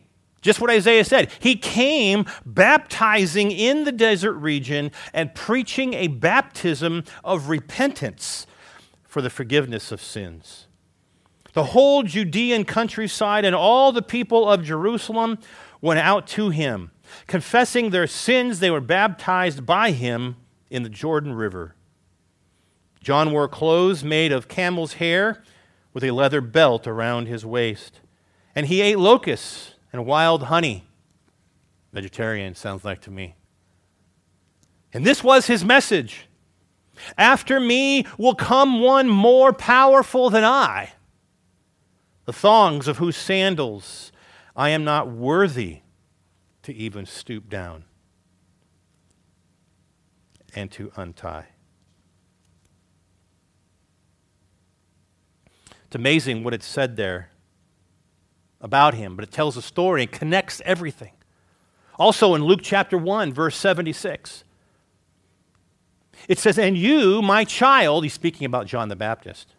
Just 0.46 0.62
what 0.62 0.70
Isaiah 0.70 1.04
said. 1.04 1.32
He 1.40 1.56
came 1.56 2.26
baptizing 2.46 3.50
in 3.50 3.84
the 3.84 3.92
desert 3.92 4.34
region 4.34 4.92
and 5.12 5.34
preaching 5.34 5.96
a 5.96 6.08
baptism 6.08 7.04
of 7.24 7.50
repentance 7.50 8.46
for 9.02 9.24
the 9.24 9.32
forgiveness 9.32 9.92
of 9.92 10.00
sins. 10.00 10.68
The 11.54 11.64
whole 11.64 12.04
Judean 12.04 12.64
countryside 12.64 13.44
and 13.44 13.56
all 13.56 13.92
the 13.92 14.04
people 14.04 14.48
of 14.48 14.64
Jerusalem 14.64 15.40
went 15.82 16.00
out 16.00 16.28
to 16.28 16.52
him. 16.52 16.92
Confessing 17.26 17.90
their 17.90 18.06
sins, 18.06 18.60
they 18.60 18.70
were 18.70 18.82
baptized 18.82 19.66
by 19.66 19.90
him 19.90 20.36
in 20.70 20.84
the 20.84 20.90
Jordan 20.90 21.34
River. 21.34 21.74
John 23.02 23.32
wore 23.32 23.48
clothes 23.48 24.04
made 24.04 24.32
of 24.32 24.48
camel's 24.48 24.94
hair 24.94 25.42
with 25.92 26.04
a 26.04 26.12
leather 26.12 26.40
belt 26.40 26.86
around 26.86 27.26
his 27.28 27.44
waist. 27.44 28.00
And 28.54 28.68
he 28.68 28.82
ate 28.82 29.00
locusts 29.00 29.72
and 29.96 30.06
wild 30.06 30.44
honey. 30.44 30.84
Vegetarian 31.94 32.54
sounds 32.54 32.84
like 32.84 33.00
to 33.00 33.10
me. 33.10 33.36
And 34.94 35.06
this 35.06 35.24
was 35.24 35.48
his 35.48 35.64
message 35.64 36.28
After 37.18 37.62
me 37.62 38.06
will 38.18 38.36
come 38.36 38.82
one 38.82 39.08
more 39.08 39.54
powerful 39.54 40.30
than 40.30 40.44
I 40.44 40.94
the 42.26 42.34
thongs 42.34 42.88
of 42.88 42.98
whose 42.98 43.16
sandals 43.16 44.12
I 44.56 44.70
am 44.70 44.84
not 44.84 45.10
worthy 45.10 45.80
to 46.64 46.74
even 46.74 47.06
stoop 47.06 47.50
down 47.50 47.86
and 50.56 50.72
to 50.72 50.92
untie. 50.96 51.46
It's 55.86 55.96
amazing 55.96 56.44
what 56.44 56.54
it 56.54 56.64
said 56.64 56.98
there 56.98 57.30
about 58.66 58.96
him, 58.96 59.16
but 59.16 59.24
it 59.24 59.32
tells 59.32 59.56
a 59.56 59.62
story 59.62 60.02
and 60.02 60.12
connects 60.12 60.60
everything. 60.66 61.12
Also 62.00 62.34
in 62.34 62.44
Luke 62.44 62.62
chapter 62.64 62.98
1, 62.98 63.32
verse 63.32 63.56
76, 63.56 64.44
it 66.28 66.40
says, 66.40 66.58
And 66.58 66.76
you, 66.76 67.22
my 67.22 67.46
child, 67.46 68.04
he's 68.04 68.14
speaking 68.14 68.46
about 68.46 68.66
John 68.66 68.90
the 68.90 68.96
Baptist, 68.96 69.54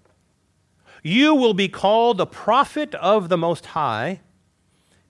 you 1.05 1.37
will 1.37 1.55
be 1.55 1.69
called 1.69 2.19
the 2.19 2.27
prophet 2.27 2.97
of 2.97 3.29
the 3.29 3.39
Most 3.39 3.67
High. 3.67 4.21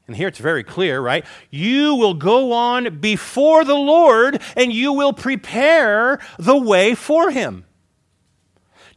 And 0.07 0.15
here 0.15 0.29
it's 0.29 0.39
very 0.39 0.63
clear, 0.63 1.01
right? 1.01 1.25
You 1.51 1.95
will 1.95 2.15
go 2.15 2.53
on 2.53 3.01
before 3.01 3.65
the 3.65 3.75
Lord 3.75 4.43
and 4.57 4.73
you 4.73 4.93
will 4.93 5.15
prepare 5.15 6.21
the 6.39 6.57
way 6.57 6.95
for 6.95 7.31
him 7.31 7.66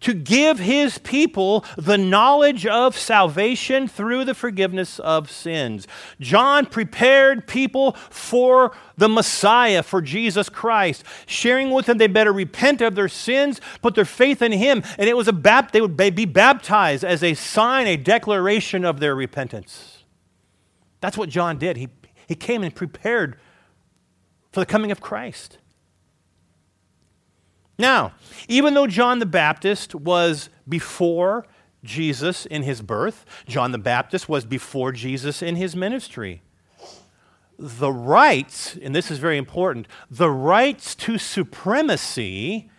to 0.02 0.14
give 0.14 0.60
his 0.60 0.98
people 1.00 1.66
the 1.78 1.98
knowledge 1.98 2.66
of 2.66 2.98
salvation 2.98 3.88
through 3.88 4.26
the 4.26 4.34
forgiveness 4.34 5.00
of 5.00 5.30
sins. 5.30 5.88
John 6.20 6.66
prepared 6.66 7.48
people 7.48 7.94
for 8.10 8.72
the 8.98 9.10
Messiah, 9.10 9.84
for 9.84 10.02
Jesus 10.02 10.50
Christ, 10.50 11.04
sharing 11.26 11.72
with 11.72 11.86
them 11.86 11.98
they 11.98 12.08
better 12.08 12.34
repent 12.34 12.82
of 12.82 12.96
their 12.96 13.10
sins, 13.10 13.60
put 13.82 13.96
their 13.96 14.06
faith 14.06 14.42
in 14.42 14.52
him, 14.52 14.84
and 14.98 15.10
it 15.10 15.18
was 15.18 15.28
a 15.28 15.34
bap- 15.34 15.72
they 15.72 15.82
would 15.82 15.98
be 15.98 16.26
baptized 16.26 17.04
as 17.04 17.24
a 17.24 17.34
sign, 17.34 17.88
a 17.88 17.98
declaration 17.98 18.86
of 18.86 19.00
their 19.00 19.16
repentance. 19.16 20.04
That's 21.02 21.18
what 21.18 21.30
John 21.30 21.58
did. 21.58 21.78
He, 21.78 21.90
he 22.28 22.36
came 22.36 22.64
and 22.64 22.74
prepared 22.74 23.38
for 24.52 24.60
the 24.60 24.66
coming 24.66 24.92
of 24.92 25.00
Christ. 25.00 25.58
Now, 27.80 28.12
even 28.50 28.74
though 28.74 28.88
John 28.88 29.20
the 29.20 29.26
Baptist 29.26 29.96
was 29.96 30.50
before 30.68 31.48
Jesus 31.82 32.46
in 32.46 32.64
his 32.64 32.82
birth, 32.82 33.26
John 33.48 33.72
the 33.72 33.78
Baptist 33.78 34.28
was 34.28 34.44
before 34.44 34.92
Jesus 34.92 35.42
in 35.42 35.56
his 35.56 35.78
ministry. 35.78 36.42
The 37.58 37.92
rights, 37.92 38.78
and 38.82 38.94
this 38.94 39.10
is 39.10 39.18
very 39.18 39.38
important, 39.38 39.88
the 40.12 40.30
rights 40.30 40.94
to 40.96 41.18
supremacy 41.18 42.70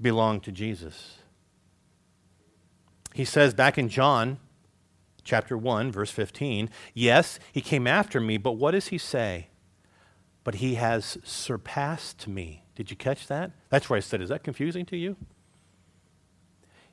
belong 0.00 0.40
to 0.40 0.52
Jesus. 0.52 1.18
He 3.14 3.24
says 3.24 3.54
back 3.54 3.78
in 3.78 3.88
John 3.88 4.38
chapter 5.22 5.56
1, 5.56 5.92
verse 5.92 6.10
15, 6.10 6.68
yes, 6.94 7.38
he 7.52 7.60
came 7.60 7.86
after 7.86 8.20
me, 8.20 8.38
but 8.38 8.52
what 8.52 8.72
does 8.72 8.88
he 8.88 8.98
say? 8.98 9.48
But 10.46 10.54
he 10.54 10.76
has 10.76 11.18
surpassed 11.24 12.28
me 12.28 12.62
did 12.76 12.90
you 12.90 12.96
catch 12.96 13.26
that? 13.26 13.50
That's 13.70 13.90
where 13.90 13.96
I 13.96 14.00
said, 14.00 14.20
is 14.20 14.28
that 14.28 14.44
confusing 14.44 14.84
to 14.86 14.96
you? 14.96 15.16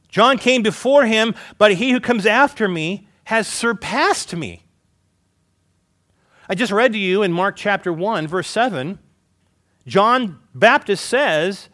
John 0.07 0.37
came 0.37 0.63
before 0.63 1.05
him, 1.05 1.35
but 1.57 1.73
he 1.73 1.91
who 1.91 1.99
comes 1.99 2.25
after 2.25 2.67
me 2.67 3.07
has 3.25 3.47
surpassed 3.47 4.35
me. 4.35 4.63
I 6.47 6.55
just 6.55 6.71
read 6.71 6.93
to 6.93 6.97
you 6.97 7.21
in 7.21 7.31
Mark 7.33 7.55
chapter 7.55 7.91
1, 7.93 8.27
verse 8.27 8.47
7, 8.47 8.97
John 9.85 10.39
Baptist 10.55 11.05
says, 11.05 11.67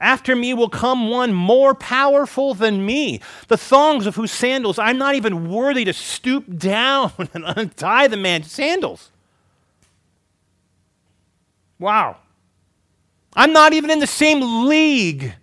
After 0.00 0.34
me 0.34 0.54
will 0.54 0.70
come 0.70 1.10
one 1.10 1.32
more 1.34 1.74
powerful 1.74 2.54
than 2.54 2.86
me, 2.86 3.20
the 3.48 3.58
thongs 3.58 4.06
of 4.06 4.16
whose 4.16 4.32
sandals 4.32 4.78
I'm 4.78 4.98
not 4.98 5.14
even 5.14 5.50
worthy 5.50 5.84
to 5.84 5.92
stoop 5.92 6.56
down 6.56 7.12
and 7.34 7.44
untie 7.46 8.08
the 8.08 8.16
man's 8.16 8.50
sandals. 8.50 9.10
Wow. 11.78 12.18
I'm 13.34 13.52
not 13.52 13.72
even 13.72 13.90
in 13.90 13.98
the 13.98 14.06
same 14.06 14.66
league 14.66 15.34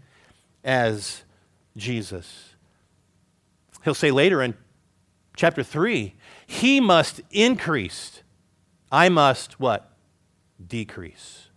as 0.64 1.24
Jesus. 1.76 2.56
He'll 3.84 3.94
say 3.94 4.12
later 4.12 4.42
in 4.42 4.56
chapter 5.36 5.64
3 5.64 6.14
He 6.46 6.80
must 6.80 7.22
increase, 7.32 8.22
I 8.92 9.10
must 9.10 9.60
what? 9.60 9.92
Decrease. 10.66 11.50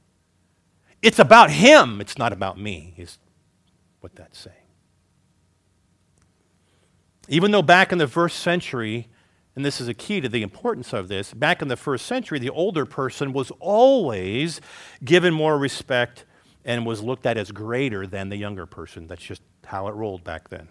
It's 1.02 1.18
about 1.18 1.50
Him, 1.50 2.00
it's 2.00 2.16
not 2.16 2.32
about 2.32 2.58
me, 2.58 2.94
is 2.96 3.18
what 4.00 4.16
that's 4.16 4.38
saying. 4.38 4.56
Even 7.28 7.50
though 7.50 7.62
back 7.62 7.92
in 7.92 7.98
the 7.98 8.08
first 8.08 8.40
century, 8.40 9.08
and 9.57 9.64
this 9.64 9.81
is 9.81 9.88
a 9.88 9.95
key 9.95 10.21
to 10.21 10.29
the 10.29 10.43
importance 10.43 10.93
of 10.93 11.09
this. 11.09 11.33
Back 11.33 11.62
in 11.62 11.69
the 11.69 11.77
first 11.77 12.07
century, 12.07 12.38
the 12.38 12.51
older 12.51 12.85
person 12.85 13.33
was 13.33 13.53
always 13.61 14.61
given 15.05 15.33
more 15.33 15.59
respect 15.59 16.25
and 16.64 16.85
was 16.85 17.03
looked 17.03 17.27
at 17.27 17.37
as 17.37 17.53
greater 17.53 18.07
than 18.07 18.31
the 18.31 18.37
younger 18.37 18.67
person. 18.67 19.07
That's 19.07 19.23
just 19.23 19.43
how 19.64 19.87
it 19.88 19.93
rolled 19.93 20.25
back 20.25 20.49
then. 20.49 20.69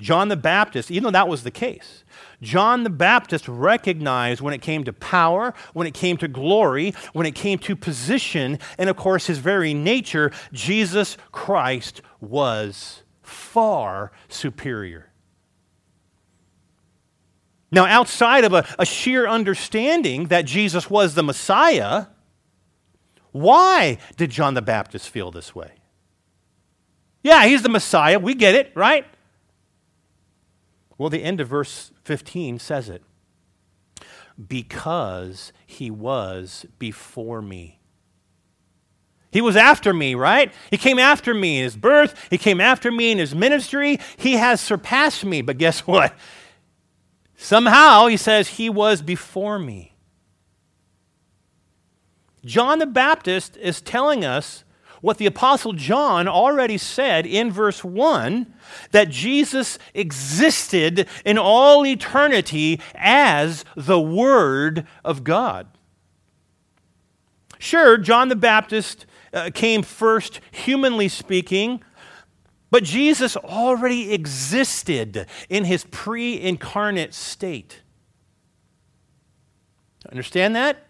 John 0.00 0.28
the 0.28 0.36
Baptist, 0.36 0.90
even 0.90 1.04
though 1.04 1.10
that 1.12 1.28
was 1.28 1.44
the 1.44 1.52
case, 1.52 2.02
John 2.42 2.82
the 2.82 2.90
Baptist 2.90 3.46
recognized 3.46 4.40
when 4.40 4.52
it 4.52 4.60
came 4.60 4.82
to 4.84 4.92
power, 4.92 5.54
when 5.72 5.86
it 5.86 5.94
came 5.94 6.16
to 6.16 6.26
glory, 6.26 6.94
when 7.12 7.26
it 7.26 7.36
came 7.36 7.60
to 7.60 7.76
position, 7.76 8.58
and 8.76 8.90
of 8.90 8.96
course 8.96 9.26
his 9.28 9.38
very 9.38 9.72
nature, 9.72 10.32
Jesus 10.52 11.16
Christ 11.30 12.02
was 12.20 13.04
far 13.22 14.10
superior. 14.28 15.12
Now, 17.74 17.86
outside 17.86 18.44
of 18.44 18.52
a, 18.52 18.64
a 18.78 18.86
sheer 18.86 19.26
understanding 19.26 20.26
that 20.28 20.44
Jesus 20.44 20.88
was 20.88 21.14
the 21.14 21.24
Messiah, 21.24 22.06
why 23.32 23.98
did 24.16 24.30
John 24.30 24.54
the 24.54 24.62
Baptist 24.62 25.10
feel 25.10 25.32
this 25.32 25.56
way? 25.56 25.72
Yeah, 27.24 27.46
he's 27.46 27.62
the 27.62 27.68
Messiah. 27.68 28.20
We 28.20 28.34
get 28.34 28.54
it, 28.54 28.70
right? 28.76 29.04
Well, 30.98 31.10
the 31.10 31.24
end 31.24 31.40
of 31.40 31.48
verse 31.48 31.90
15 32.04 32.60
says 32.60 32.88
it. 32.88 33.02
Because 34.46 35.52
he 35.66 35.90
was 35.90 36.66
before 36.78 37.42
me. 37.42 37.80
He 39.32 39.40
was 39.40 39.56
after 39.56 39.92
me, 39.92 40.14
right? 40.14 40.52
He 40.70 40.76
came 40.76 41.00
after 41.00 41.34
me 41.34 41.58
in 41.58 41.64
his 41.64 41.76
birth. 41.76 42.28
He 42.30 42.38
came 42.38 42.60
after 42.60 42.92
me 42.92 43.10
in 43.10 43.18
his 43.18 43.34
ministry. 43.34 43.98
He 44.16 44.34
has 44.34 44.60
surpassed 44.60 45.24
me. 45.24 45.42
But 45.42 45.58
guess 45.58 45.80
what? 45.88 46.14
Somehow, 47.36 48.06
he 48.06 48.16
says, 48.16 48.48
he 48.48 48.70
was 48.70 49.02
before 49.02 49.58
me. 49.58 49.94
John 52.44 52.78
the 52.78 52.86
Baptist 52.86 53.56
is 53.56 53.80
telling 53.80 54.24
us 54.24 54.64
what 55.00 55.18
the 55.18 55.26
Apostle 55.26 55.74
John 55.74 56.26
already 56.26 56.78
said 56.78 57.26
in 57.26 57.50
verse 57.52 57.84
1 57.84 58.54
that 58.92 59.10
Jesus 59.10 59.78
existed 59.92 61.06
in 61.26 61.36
all 61.36 61.84
eternity 61.84 62.80
as 62.94 63.66
the 63.76 64.00
Word 64.00 64.86
of 65.04 65.22
God. 65.22 65.66
Sure, 67.58 67.98
John 67.98 68.28
the 68.28 68.36
Baptist 68.36 69.04
uh, 69.34 69.50
came 69.52 69.82
first, 69.82 70.40
humanly 70.50 71.08
speaking, 71.08 71.82
but 72.74 72.82
Jesus 72.82 73.36
already 73.36 74.12
existed 74.12 75.28
in 75.48 75.62
his 75.62 75.84
pre 75.92 76.40
incarnate 76.40 77.14
state. 77.14 77.82
Understand 80.10 80.56
that? 80.56 80.84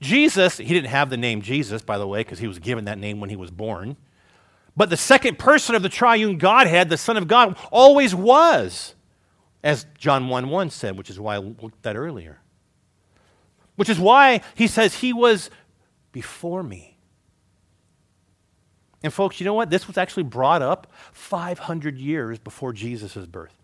Jesus, 0.00 0.56
he 0.56 0.66
didn't 0.66 0.88
have 0.88 1.10
the 1.10 1.16
name 1.16 1.42
Jesus, 1.42 1.80
by 1.80 1.96
the 1.96 2.08
way, 2.08 2.22
because 2.22 2.40
he 2.40 2.48
was 2.48 2.58
given 2.58 2.86
that 2.86 2.98
name 2.98 3.20
when 3.20 3.30
he 3.30 3.36
was 3.36 3.52
born. 3.52 3.96
But 4.76 4.90
the 4.90 4.96
second 4.96 5.38
person 5.38 5.76
of 5.76 5.84
the 5.84 5.88
triune 5.88 6.38
Godhead, 6.38 6.88
the 6.88 6.96
Son 6.96 7.16
of 7.16 7.28
God, 7.28 7.56
always 7.70 8.12
was, 8.12 8.96
as 9.62 9.86
John 9.96 10.28
1 10.28 10.48
1 10.48 10.70
said, 10.70 10.98
which 10.98 11.08
is 11.08 11.20
why 11.20 11.36
I 11.36 11.38
looked 11.38 11.76
at 11.76 11.82
that 11.84 11.96
earlier. 11.96 12.40
Which 13.76 13.88
is 13.88 14.00
why 14.00 14.40
he 14.56 14.66
says 14.66 14.96
he 14.96 15.12
was 15.12 15.50
before 16.10 16.64
me. 16.64 16.95
And, 19.02 19.12
folks, 19.12 19.40
you 19.40 19.44
know 19.44 19.54
what? 19.54 19.70
This 19.70 19.86
was 19.86 19.98
actually 19.98 20.24
brought 20.24 20.62
up 20.62 20.86
500 21.12 21.98
years 21.98 22.38
before 22.38 22.72
Jesus' 22.72 23.26
birth. 23.26 23.54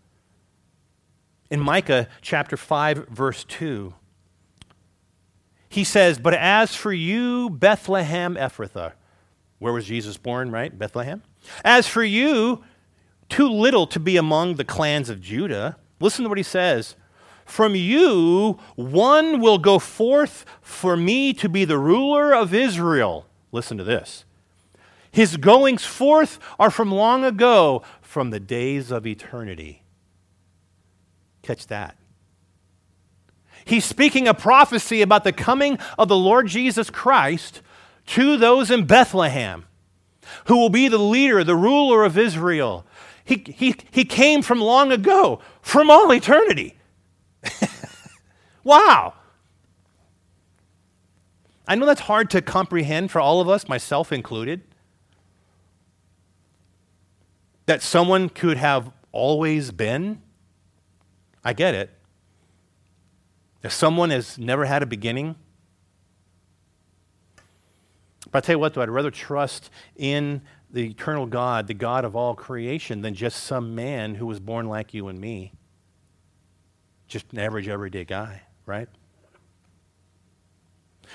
In 1.49 1.59
Micah 1.59 2.07
chapter 2.21 2.55
5, 2.55 3.09
verse 3.09 3.43
2, 3.43 3.93
he 5.69 5.83
says, 5.83 6.19
But 6.19 6.35
as 6.35 6.75
for 6.75 6.93
you, 6.93 7.49
Bethlehem 7.49 8.35
Ephrathah, 8.35 8.93
where 9.59 9.73
was 9.73 9.85
Jesus 9.85 10.17
born, 10.17 10.51
right? 10.51 10.77
Bethlehem. 10.77 11.23
As 11.63 11.87
for 11.87 12.03
you, 12.03 12.63
too 13.29 13.49
little 13.49 13.87
to 13.87 13.99
be 13.99 14.17
among 14.17 14.55
the 14.55 14.63
clans 14.63 15.09
of 15.09 15.19
Judah. 15.19 15.77
Listen 15.99 16.23
to 16.23 16.29
what 16.29 16.37
he 16.37 16.43
says. 16.43 16.95
From 17.45 17.75
you, 17.75 18.59
one 18.75 19.41
will 19.41 19.57
go 19.57 19.79
forth 19.79 20.45
for 20.61 20.95
me 20.95 21.33
to 21.33 21.49
be 21.49 21.65
the 21.65 21.77
ruler 21.77 22.33
of 22.33 22.53
Israel. 22.53 23.25
Listen 23.51 23.77
to 23.77 23.83
this. 23.83 24.25
His 25.13 25.37
goings 25.37 25.85
forth 25.85 26.39
are 26.57 26.71
from 26.71 26.91
long 26.91 27.23
ago, 27.23 27.83
from 28.01 28.31
the 28.31 28.39
days 28.39 28.89
of 28.89 29.05
eternity. 29.05 29.83
Catch 31.43 31.67
that. 31.67 31.97
He's 33.63 33.85
speaking 33.85 34.27
a 34.27 34.33
prophecy 34.33 35.03
about 35.03 35.23
the 35.23 35.31
coming 35.31 35.77
of 35.99 36.07
the 36.07 36.17
Lord 36.17 36.47
Jesus 36.47 36.89
Christ 36.89 37.61
to 38.07 38.37
those 38.37 38.71
in 38.71 38.85
Bethlehem, 38.85 39.65
who 40.45 40.57
will 40.57 40.71
be 40.71 40.87
the 40.87 40.97
leader, 40.97 41.43
the 41.43 41.55
ruler 41.55 42.03
of 42.03 42.17
Israel. 42.17 42.83
He, 43.23 43.45
he, 43.47 43.75
he 43.91 44.05
came 44.05 44.41
from 44.41 44.59
long 44.59 44.91
ago, 44.91 45.41
from 45.61 45.91
all 45.91 46.11
eternity. 46.11 46.75
wow. 48.63 49.13
I 51.67 51.75
know 51.75 51.85
that's 51.85 52.01
hard 52.01 52.31
to 52.31 52.41
comprehend 52.41 53.11
for 53.11 53.21
all 53.21 53.41
of 53.41 53.47
us, 53.47 53.69
myself 53.69 54.11
included. 54.11 54.63
That 57.65 57.81
someone 57.81 58.29
could 58.29 58.57
have 58.57 58.91
always 59.11 59.71
been. 59.71 60.21
I 61.43 61.53
get 61.53 61.75
it. 61.75 61.89
If 63.63 63.71
someone 63.71 64.09
has 64.09 64.37
never 64.37 64.65
had 64.65 64.83
a 64.83 64.85
beginning, 64.85 65.35
but 68.31 68.43
I 68.43 68.45
tell 68.47 68.55
you 68.55 68.59
what, 68.59 68.73
though, 68.73 68.81
I'd 68.81 68.89
rather 68.89 69.11
trust 69.11 69.69
in 69.95 70.41
the 70.71 70.89
eternal 70.89 71.27
God, 71.27 71.67
the 71.67 71.73
God 71.73 72.03
of 72.03 72.15
all 72.15 72.35
creation, 72.35 73.01
than 73.01 73.13
just 73.13 73.43
some 73.43 73.75
man 73.75 74.15
who 74.15 74.25
was 74.25 74.39
born 74.39 74.67
like 74.67 74.93
you 74.93 75.07
and 75.07 75.19
me. 75.19 75.53
Just 77.07 77.31
an 77.31 77.39
average, 77.39 77.67
everyday 77.67 78.05
guy, 78.05 78.41
right? 78.65 78.89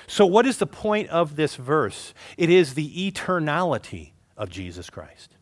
So, 0.06 0.24
what 0.24 0.46
is 0.46 0.58
the 0.58 0.66
point 0.66 1.08
of 1.08 1.34
this 1.36 1.56
verse? 1.56 2.14
It 2.36 2.50
is 2.50 2.74
the 2.74 3.10
eternality 3.10 4.12
of 4.36 4.48
Jesus 4.48 4.88
Christ. 4.88 5.34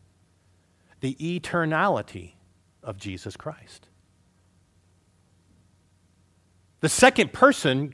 The 0.99 1.15
eternality 1.15 2.33
of 2.83 2.97
Jesus 2.97 3.37
Christ. 3.37 3.87
The 6.79 6.89
second 6.89 7.33
person, 7.33 7.93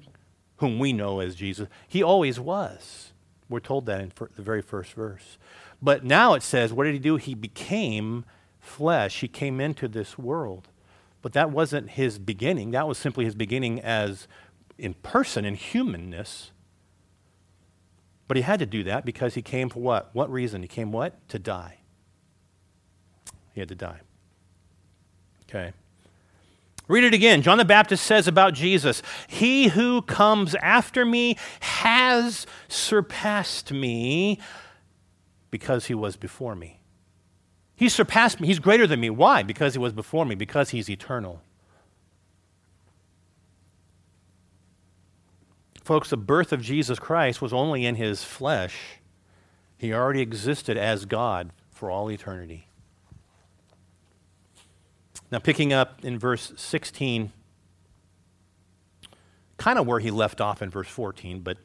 whom 0.57 0.79
we 0.79 0.93
know 0.93 1.19
as 1.19 1.35
Jesus, 1.35 1.67
he 1.87 2.03
always 2.03 2.39
was. 2.39 3.13
We're 3.49 3.59
told 3.59 3.85
that 3.85 4.01
in 4.01 4.11
the 4.35 4.41
very 4.41 4.61
first 4.61 4.93
verse. 4.93 5.37
But 5.81 6.03
now 6.03 6.33
it 6.33 6.43
says, 6.43 6.73
what 6.73 6.85
did 6.85 6.93
he 6.93 6.99
do? 6.99 7.17
He 7.17 7.35
became 7.35 8.25
flesh. 8.59 9.19
He 9.19 9.27
came 9.27 9.59
into 9.59 9.87
this 9.87 10.17
world. 10.17 10.69
But 11.21 11.33
that 11.33 11.51
wasn't 11.51 11.91
his 11.91 12.19
beginning. 12.19 12.71
That 12.71 12.87
was 12.87 12.97
simply 12.97 13.25
his 13.25 13.35
beginning 13.35 13.79
as 13.81 14.27
in 14.77 14.93
person, 14.95 15.45
in 15.45 15.55
humanness. 15.55 16.51
But 18.27 18.37
he 18.37 18.43
had 18.43 18.59
to 18.59 18.65
do 18.65 18.83
that 18.83 19.05
because 19.05 19.35
he 19.35 19.41
came 19.41 19.69
for 19.69 19.81
what? 19.81 20.09
What 20.13 20.31
reason? 20.31 20.61
He 20.61 20.67
came 20.67 20.91
what? 20.91 21.27
To 21.29 21.39
die. 21.39 21.79
He 23.53 23.59
had 23.59 23.69
to 23.69 23.75
die. 23.75 23.99
Okay. 25.43 25.73
Read 26.87 27.03
it 27.03 27.13
again. 27.13 27.41
John 27.41 27.57
the 27.57 27.65
Baptist 27.65 28.05
says 28.05 28.27
about 28.27 28.53
Jesus 28.53 29.01
He 29.27 29.69
who 29.69 30.01
comes 30.01 30.55
after 30.55 31.05
me 31.05 31.37
has 31.61 32.45
surpassed 32.67 33.71
me 33.71 34.39
because 35.51 35.85
he 35.85 35.93
was 35.93 36.17
before 36.17 36.55
me. 36.55 36.79
He 37.75 37.89
surpassed 37.89 38.39
me. 38.39 38.47
He's 38.47 38.59
greater 38.59 38.87
than 38.87 38.99
me. 38.99 39.09
Why? 39.09 39.43
Because 39.43 39.73
he 39.73 39.79
was 39.79 39.93
before 39.93 40.25
me, 40.25 40.35
because 40.35 40.71
he's 40.71 40.89
eternal. 40.89 41.41
Folks, 45.83 46.09
the 46.09 46.17
birth 46.17 46.53
of 46.53 46.61
Jesus 46.61 46.97
Christ 46.97 47.41
was 47.41 47.51
only 47.51 47.85
in 47.85 47.95
his 47.95 48.23
flesh. 48.23 48.99
He 49.77 49.93
already 49.93 50.21
existed 50.21 50.77
as 50.77 51.05
God 51.05 51.51
for 51.71 51.91
all 51.91 52.09
eternity. 52.09 52.67
Now, 55.33 55.39
picking 55.39 55.73
up 55.73 56.05
in 56.05 56.19
verse 56.19 56.53
16, 56.57 57.31
kind 59.57 59.79
of 59.79 59.87
where 59.87 59.97
he 59.97 60.11
left 60.11 60.39
off 60.39 60.61
in 60.61 60.69
verse 60.69 60.87
14, 60.87 61.39
but 61.39 61.57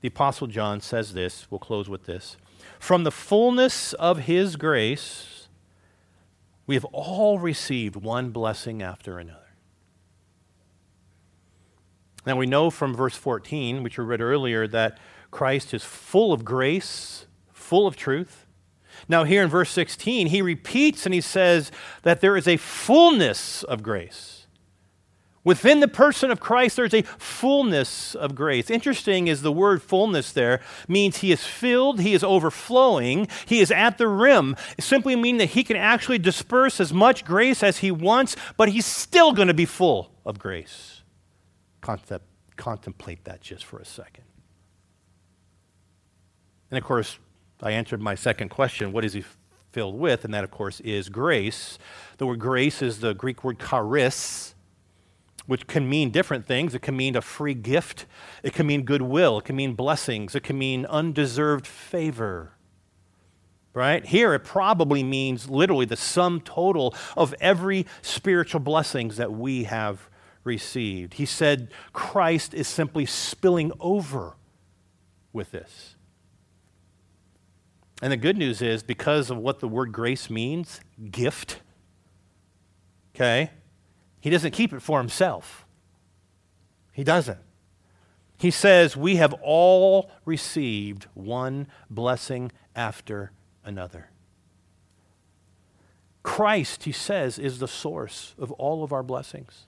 the 0.00 0.08
Apostle 0.08 0.48
John 0.48 0.80
says 0.80 1.12
this. 1.12 1.46
We'll 1.48 1.60
close 1.60 1.88
with 1.88 2.06
this. 2.06 2.36
From 2.80 3.04
the 3.04 3.12
fullness 3.12 3.92
of 3.92 4.22
his 4.22 4.56
grace, 4.56 5.46
we 6.66 6.74
have 6.74 6.84
all 6.86 7.38
received 7.38 7.94
one 7.94 8.30
blessing 8.30 8.82
after 8.82 9.20
another. 9.20 9.54
Now, 12.26 12.34
we 12.34 12.46
know 12.46 12.68
from 12.68 12.96
verse 12.96 13.14
14, 13.14 13.84
which 13.84 13.96
we 13.96 14.04
read 14.04 14.20
earlier, 14.20 14.66
that 14.66 14.98
Christ 15.30 15.72
is 15.72 15.84
full 15.84 16.32
of 16.32 16.44
grace, 16.44 17.26
full 17.52 17.86
of 17.86 17.94
truth. 17.94 18.47
Now, 19.08 19.24
here 19.24 19.42
in 19.42 19.48
verse 19.48 19.70
16, 19.70 20.28
he 20.28 20.42
repeats 20.42 21.06
and 21.06 21.14
he 21.14 21.20
says 21.20 21.72
that 22.02 22.20
there 22.20 22.36
is 22.36 22.46
a 22.46 22.58
fullness 22.58 23.62
of 23.62 23.82
grace. 23.82 24.38
Within 25.44 25.80
the 25.80 25.88
person 25.88 26.30
of 26.30 26.40
Christ, 26.40 26.76
there's 26.76 26.92
a 26.92 27.02
fullness 27.02 28.14
of 28.14 28.34
grace. 28.34 28.68
Interesting 28.68 29.28
is 29.28 29.40
the 29.40 29.50
word 29.50 29.82
fullness 29.82 30.30
there 30.30 30.60
means 30.88 31.18
he 31.18 31.32
is 31.32 31.46
filled, 31.46 32.00
he 32.00 32.12
is 32.12 32.22
overflowing, 32.22 33.28
he 33.46 33.60
is 33.60 33.70
at 33.70 33.96
the 33.96 34.08
rim. 34.08 34.56
It 34.76 34.84
simply 34.84 35.16
means 35.16 35.38
that 35.38 35.50
he 35.50 35.64
can 35.64 35.78
actually 35.78 36.18
disperse 36.18 36.80
as 36.80 36.92
much 36.92 37.24
grace 37.24 37.62
as 37.62 37.78
he 37.78 37.90
wants, 37.90 38.36
but 38.58 38.68
he's 38.68 38.84
still 38.84 39.32
going 39.32 39.48
to 39.48 39.54
be 39.54 39.64
full 39.64 40.12
of 40.26 40.38
grace. 40.38 41.02
contemplate 41.80 43.24
that 43.24 43.40
just 43.40 43.64
for 43.64 43.78
a 43.78 43.86
second. 43.86 44.24
And 46.70 46.76
of 46.76 46.84
course, 46.84 47.18
I 47.62 47.72
answered 47.72 48.00
my 48.00 48.14
second 48.14 48.50
question 48.50 48.92
what 48.92 49.04
is 49.04 49.12
he 49.14 49.24
filled 49.72 49.98
with? 49.98 50.24
And 50.24 50.32
that, 50.34 50.44
of 50.44 50.50
course, 50.50 50.80
is 50.80 51.08
grace. 51.08 51.78
The 52.18 52.26
word 52.26 52.38
grace 52.38 52.82
is 52.82 53.00
the 53.00 53.14
Greek 53.14 53.44
word 53.44 53.58
charis, 53.58 54.54
which 55.46 55.66
can 55.66 55.88
mean 55.88 56.10
different 56.10 56.46
things. 56.46 56.74
It 56.74 56.82
can 56.82 56.96
mean 56.96 57.16
a 57.16 57.22
free 57.22 57.54
gift, 57.54 58.06
it 58.42 58.52
can 58.52 58.66
mean 58.66 58.84
goodwill, 58.84 59.38
it 59.38 59.44
can 59.44 59.56
mean 59.56 59.74
blessings, 59.74 60.34
it 60.34 60.42
can 60.42 60.58
mean 60.58 60.86
undeserved 60.86 61.66
favor. 61.66 62.52
Right? 63.74 64.04
Here, 64.04 64.34
it 64.34 64.40
probably 64.40 65.04
means 65.04 65.48
literally 65.48 65.86
the 65.86 65.96
sum 65.96 66.40
total 66.40 66.94
of 67.16 67.34
every 67.40 67.86
spiritual 68.02 68.60
blessings 68.60 69.18
that 69.18 69.32
we 69.32 69.64
have 69.64 70.08
received. 70.42 71.14
He 71.14 71.26
said 71.26 71.68
Christ 71.92 72.54
is 72.54 72.66
simply 72.66 73.06
spilling 73.06 73.70
over 73.78 74.34
with 75.32 75.52
this. 75.52 75.94
And 78.00 78.12
the 78.12 78.16
good 78.16 78.36
news 78.36 78.62
is 78.62 78.82
because 78.82 79.30
of 79.30 79.38
what 79.38 79.60
the 79.60 79.68
word 79.68 79.92
grace 79.92 80.30
means, 80.30 80.80
gift, 81.10 81.60
okay, 83.14 83.50
he 84.20 84.30
doesn't 84.30 84.52
keep 84.52 84.72
it 84.72 84.80
for 84.80 84.98
himself. 84.98 85.64
He 86.92 87.04
doesn't. 87.04 87.38
He 88.38 88.50
says, 88.50 88.96
We 88.96 89.16
have 89.16 89.32
all 89.42 90.10
received 90.24 91.06
one 91.14 91.66
blessing 91.90 92.52
after 92.76 93.32
another. 93.64 94.10
Christ, 96.22 96.84
he 96.84 96.92
says, 96.92 97.38
is 97.38 97.58
the 97.58 97.66
source 97.66 98.34
of 98.38 98.52
all 98.52 98.84
of 98.84 98.92
our 98.92 99.02
blessings. 99.02 99.66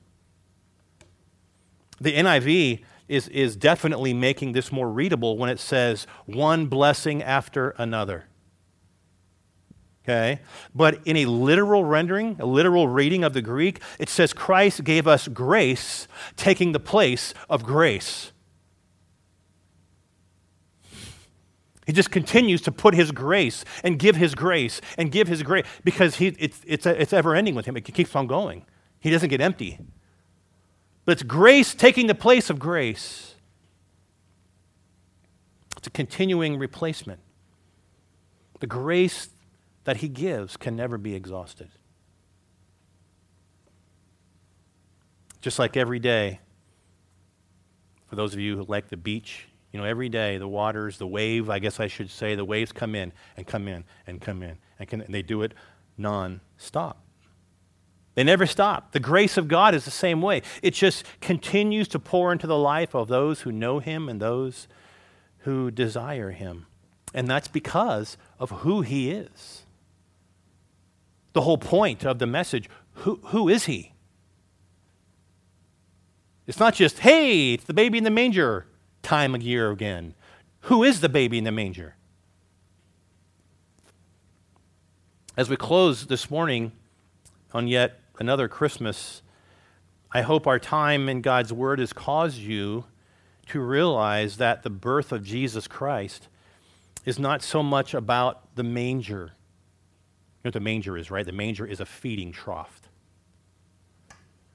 The 2.01 2.15
NIV 2.15 2.83
is, 3.11 3.27
is 3.29 3.57
definitely 3.57 4.15
making 4.15 4.53
this 4.53 4.71
more 4.71 4.89
readable 4.89 5.37
when 5.37 5.51
it 5.51 5.59
says 5.59 6.07
one 6.27 6.67
blessing 6.67 7.23
after 7.23 7.71
another. 7.71 8.25
Okay? 10.05 10.41
But 10.75 11.01
in 11.05 11.17
a 11.17 11.27
literal 11.27 11.85
rendering, 11.85 12.37
a 12.39 12.47
literal 12.47 12.87
reading 12.87 13.25
of 13.25 13.33
the 13.35 13.43
Greek, 13.43 13.81
it 13.99 14.09
says 14.09 14.33
Christ 14.33 14.85
gave 14.85 15.09
us 15.09 15.27
grace 15.27 16.07
taking 16.37 16.71
the 16.71 16.81
place 16.81 17.35
of 17.51 17.65
grace. 17.65 18.31
He 21.85 21.93
just 21.93 22.13
continues 22.13 22.63
to 22.63 22.73
put 22.73 22.95
his 22.95 23.11
grace 23.11 23.65
and 23.83 23.99
give 23.99 24.15
his 24.15 24.37
grace 24.37 24.81
and 24.97 25.11
give 25.11 25.27
his 25.27 25.43
grace 25.43 25.67
because 25.83 26.17
he, 26.17 26.29
it's, 26.39 26.61
it's, 26.65 26.87
it's 26.87 27.13
ever 27.13 27.35
ending 27.35 27.57
with 27.57 27.67
him. 27.67 27.77
It 27.77 27.83
keeps 27.83 28.15
on 28.15 28.29
going. 28.29 28.65
He 29.01 29.11
doesn't 29.11 29.29
get 29.29 29.41
empty. 29.41 29.81
But 31.11 31.15
it's 31.15 31.23
grace 31.25 31.75
taking 31.75 32.07
the 32.07 32.15
place 32.15 32.51
of 32.51 32.61
grace. 32.61 33.35
It's 35.77 35.89
a 35.89 35.91
continuing 35.91 36.57
replacement. 36.57 37.19
The 38.61 38.69
grace 38.69 39.31
that 39.83 39.97
He 39.97 40.09
gives 40.09 40.57
can 40.57 40.77
never 40.77 40.99
be 40.99 41.17
exhausted. 41.17 41.69
Just 45.41 45.59
like 45.59 45.77
every 45.77 45.99
day, 45.99 46.39
for 48.09 48.15
those 48.15 48.33
of 48.33 48.39
you 48.39 48.57
who 48.59 48.63
like 48.69 48.89
the 48.89 48.97
beach, 48.97 49.49
you 49.73 49.81
know, 49.81 49.87
every 49.87 50.09
day 50.09 50.39
the 50.39 50.47
waters, 50.47 50.99
the 50.99 51.09
wave, 51.09 51.51
I 51.51 51.59
guess 51.59 51.81
I 51.81 51.89
should 51.89 52.09
say, 52.09 52.37
the 52.37 52.45
waves 52.45 52.71
come 52.71 52.95
in 52.95 53.13
and 53.37 53.45
come 53.49 53.67
in 53.67 53.83
and 54.07 54.21
come 54.21 54.45
in 54.45 54.59
and, 54.79 54.93
and 54.93 55.13
they 55.13 55.23
do 55.23 55.43
it 55.43 55.55
non 55.99 56.41
stop. 56.57 57.03
They 58.15 58.25
never 58.25 58.47
stop. 58.47 58.93
The 58.93 59.01
grace 59.01 59.37
of 59.37 59.49
God 59.49 59.75
is 59.75 59.85
the 59.85 59.91
same 59.91 60.21
way. 60.21 60.43
It 60.63 60.75
just 60.75 61.05
continues 61.21 61.89
to 61.89 61.99
pour 61.99 62.33
into 62.33 62.47
the 62.47 62.59
life 62.59 62.95
of 62.95 63.09
those 63.09 63.43
who 63.43 63.53
know 63.53 63.79
Him 63.79 64.09
and 64.09 64.21
those 64.21 64.67
who 65.41 65.71
desire 65.71 66.31
Him. 66.31 66.67
And 67.15 67.29
that's 67.29 67.49
because 67.49 68.17
of 68.39 68.51
who 68.51 68.83
He 68.83 69.11
is. 69.11 69.63
The 71.33 71.43
whole 71.43 71.59
point 71.59 72.05
of 72.05 72.19
the 72.19 72.27
message 72.27 72.69
who, 72.95 73.21
who 73.27 73.49
is 73.49 73.67
He? 73.67 73.93
It's 76.47 76.59
not 76.59 76.75
just, 76.75 76.99
hey, 76.99 77.55
it's 77.55 77.65
the 77.65 77.75
baby 77.75 77.99
in 77.99 78.05
the 78.05 78.11
manger 78.11 78.67
time 79.03 79.37
of 79.37 79.43
year 79.43 79.71
again. 79.71 80.15
Who 80.63 80.83
is 80.83 81.01
the 81.01 81.09
baby 81.09 81.39
in 81.39 81.45
the 81.45 81.53
manger? 81.53 81.95
As 85.37 85.49
we 85.49 85.57
close 85.57 86.09
this 86.09 86.29
morning 86.29 86.73
on 87.53 87.69
yet 87.69 88.01
another 88.19 88.49
Christmas, 88.49 89.23
I 90.13 90.23
hope 90.23 90.47
our 90.47 90.59
time 90.59 91.09
in 91.09 91.21
God's 91.21 91.53
Word 91.53 91.79
has 91.79 91.93
caused 91.93 92.39
you 92.39 92.85
to 93.47 93.61
realize 93.61 94.37
that 94.37 94.63
the 94.63 94.71
birth 94.71 95.13
of 95.13 95.25
Jesus 95.25 95.67
Christ 95.67 96.29
is 97.05 97.19
not 97.19 97.43
so 97.43 97.63
much 97.63 97.95
about 97.95 98.55
the 98.57 98.63
manger. 98.63 99.33
You 100.43 100.45
know 100.45 100.49
what 100.49 100.55
the 100.55 100.61
manger 100.61 100.97
is, 100.97 101.11
right? 101.11 101.27
The 101.27 101.33
manger 101.33 101.67
is 101.67 101.81
a 101.81 101.87
feeding 101.87 102.33
trough. 102.33 102.81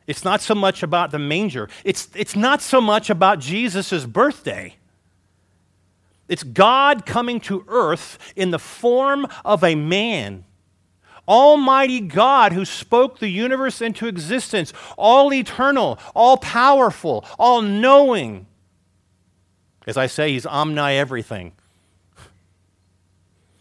It's 0.08 0.24
not 0.24 0.42
so 0.42 0.54
much 0.54 0.84
about 0.84 1.12
the 1.12 1.20
manger. 1.20 1.70
It's, 1.84 2.10
it's 2.16 2.36
not 2.36 2.62
so 2.62 2.80
much 2.80 3.10
about 3.10 3.40
Jesus' 3.40 4.06
birthday. 4.06 4.76
It's 6.28 6.44
God 6.44 7.06
coming 7.06 7.40
to 7.42 7.66
earth 7.68 8.18
in 8.36 8.52
the 8.52 8.60
form 8.60 9.28
of 9.44 9.64
a 9.64 9.76
man. 9.76 10.46
Almighty 11.28 12.00
God 12.00 12.54
who 12.54 12.66
spoke 12.66 13.20
the 13.20 13.30
universe 13.30 13.82
into 13.82 14.08
existence, 14.08 14.74
all 14.98 15.34
eternal, 15.34 16.00
all 16.14 16.38
powerful, 16.38 17.26
all 17.38 17.62
knowing. 17.62 18.48
As 19.88 19.98
I 19.98 20.08
say, 20.08 20.32
he's 20.32 20.46
omni 20.46 20.98
everything. 20.98 21.54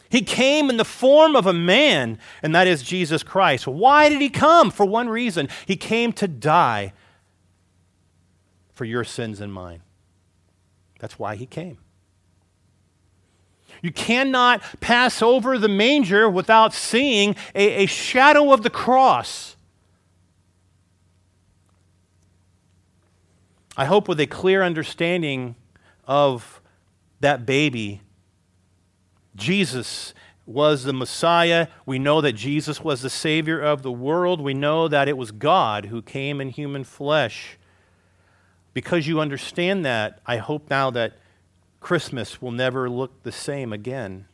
He 0.09 0.23
came 0.23 0.71
in 0.71 0.77
the 0.77 0.85
form 0.85 1.35
of 1.35 1.47
a 1.47 1.53
man, 1.53 2.21
and 2.41 2.55
that 2.55 2.69
is 2.69 2.83
Jesus 2.85 3.25
Christ. 3.25 3.67
Why 3.67 4.09
did 4.09 4.21
he 4.21 4.31
come? 4.31 4.71
For 4.71 4.87
one 4.87 5.09
reason 5.09 5.49
he 5.67 5.75
came 5.75 6.13
to 6.13 6.29
die 6.29 6.93
for 8.75 8.85
your 8.85 9.03
sins 9.03 9.41
and 9.41 9.53
mine. 9.53 9.83
That's 11.01 11.19
why 11.19 11.35
he 11.35 11.47
came. 11.47 11.79
You 13.85 13.93
cannot 13.93 14.63
pass 14.81 15.21
over 15.21 15.59
the 15.59 15.69
manger 15.69 16.27
without 16.27 16.73
seeing 16.73 17.37
a, 17.55 17.85
a 17.85 17.87
shadow 17.87 18.51
of 18.55 18.63
the 18.63 18.71
cross. 18.71 19.57
I 23.77 23.85
hope 23.85 24.09
with 24.09 24.19
a 24.21 24.27
clear 24.27 24.63
understanding 24.63 25.55
of 26.07 26.63
that 27.21 27.45
baby, 27.45 28.01
Jesus 29.37 30.15
was 30.47 30.85
the 30.85 30.95
Messiah. 30.95 31.67
We 31.85 31.99
know 31.99 32.23
that 32.23 32.33
Jesus 32.33 32.81
was 32.81 33.03
the 33.03 33.11
Savior 33.11 33.61
of 33.61 33.83
the 33.83 33.93
world. 33.93 34.41
We 34.41 34.55
know 34.55 34.89
that 34.89 35.09
it 35.09 35.19
was 35.19 35.31
God 35.31 35.85
who 35.87 36.01
came 36.01 36.41
in 36.41 36.49
human 36.49 36.85
flesh. 36.85 37.59
Because 38.73 39.07
you 39.07 39.21
understand 39.21 39.85
that, 39.85 40.21
I 40.25 40.39
hope 40.39 40.71
now 40.71 40.91
that 40.93 41.19
Christmas 41.85 42.41
will 42.41 42.51
never 42.51 42.89
look 42.89 43.25
the 43.25 43.31
same 43.31 43.71
again. 43.71 44.27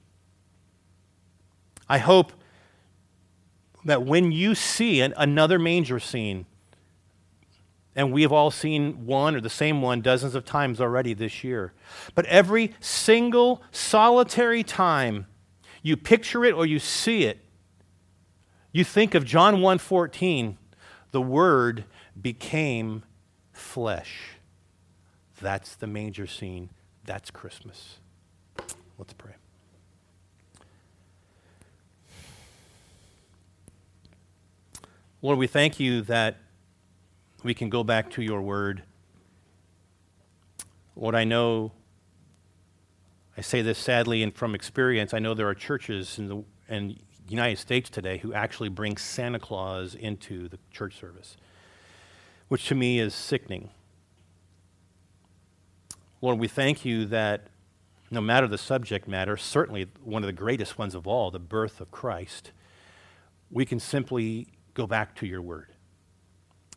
I 1.88 1.98
hope 1.98 2.32
that 3.84 4.04
when 4.04 4.30
you 4.30 4.54
see 4.54 5.00
an, 5.00 5.12
another 5.16 5.58
manger 5.58 5.98
scene, 5.98 6.46
and 7.96 8.12
we 8.12 8.22
have 8.22 8.30
all 8.30 8.52
seen 8.52 9.04
one 9.04 9.34
or 9.34 9.40
the 9.40 9.50
same 9.50 9.82
one 9.82 10.00
dozens 10.00 10.36
of 10.36 10.44
times 10.44 10.80
already 10.80 11.12
this 11.12 11.42
year, 11.42 11.72
but 12.14 12.24
every 12.26 12.72
single 12.78 13.60
solitary 13.72 14.62
time 14.62 15.26
you 15.82 15.96
picture 15.96 16.44
it 16.44 16.54
or 16.54 16.66
you 16.66 16.78
see 16.78 17.24
it, 17.24 17.40
you 18.70 18.84
think 18.84 19.16
of 19.16 19.24
John 19.24 19.56
1:14, 19.56 20.56
the 21.10 21.20
word 21.20 21.84
became 22.22 23.02
flesh. 23.52 24.36
That's 25.40 25.74
the 25.74 25.88
manger 25.88 26.28
scene 26.28 26.70
that's 27.04 27.30
Christmas. 27.30 27.98
Let's 28.98 29.12
pray. 29.14 29.32
Lord, 35.22 35.38
we 35.38 35.46
thank 35.46 35.78
you 35.78 36.02
that 36.02 36.38
we 37.42 37.52
can 37.54 37.68
go 37.68 37.84
back 37.84 38.10
to 38.12 38.22
your 38.22 38.40
word. 38.40 38.82
Lord, 40.96 41.14
I 41.14 41.24
know, 41.24 41.72
I 43.36 43.42
say 43.42 43.62
this 43.62 43.78
sadly 43.78 44.22
and 44.22 44.34
from 44.34 44.54
experience, 44.54 45.12
I 45.12 45.18
know 45.18 45.34
there 45.34 45.48
are 45.48 45.54
churches 45.54 46.18
in 46.18 46.28
the 46.28 46.44
in 46.68 46.98
United 47.28 47.58
States 47.58 47.90
today 47.90 48.18
who 48.18 48.32
actually 48.32 48.68
bring 48.68 48.96
Santa 48.96 49.38
Claus 49.38 49.94
into 49.94 50.48
the 50.48 50.58
church 50.70 50.98
service, 50.98 51.36
which 52.48 52.66
to 52.68 52.74
me 52.74 52.98
is 52.98 53.14
sickening. 53.14 53.70
Lord, 56.22 56.38
we 56.38 56.48
thank 56.48 56.84
you 56.84 57.06
that 57.06 57.46
no 58.10 58.20
matter 58.20 58.46
the 58.46 58.58
subject 58.58 59.08
matter, 59.08 59.36
certainly 59.36 59.88
one 60.02 60.22
of 60.22 60.26
the 60.26 60.32
greatest 60.32 60.78
ones 60.78 60.94
of 60.94 61.06
all, 61.06 61.30
the 61.30 61.38
birth 61.38 61.80
of 61.80 61.90
Christ, 61.90 62.52
we 63.50 63.64
can 63.64 63.80
simply 63.80 64.48
go 64.74 64.86
back 64.86 65.14
to 65.16 65.26
your 65.26 65.40
word. 65.40 65.68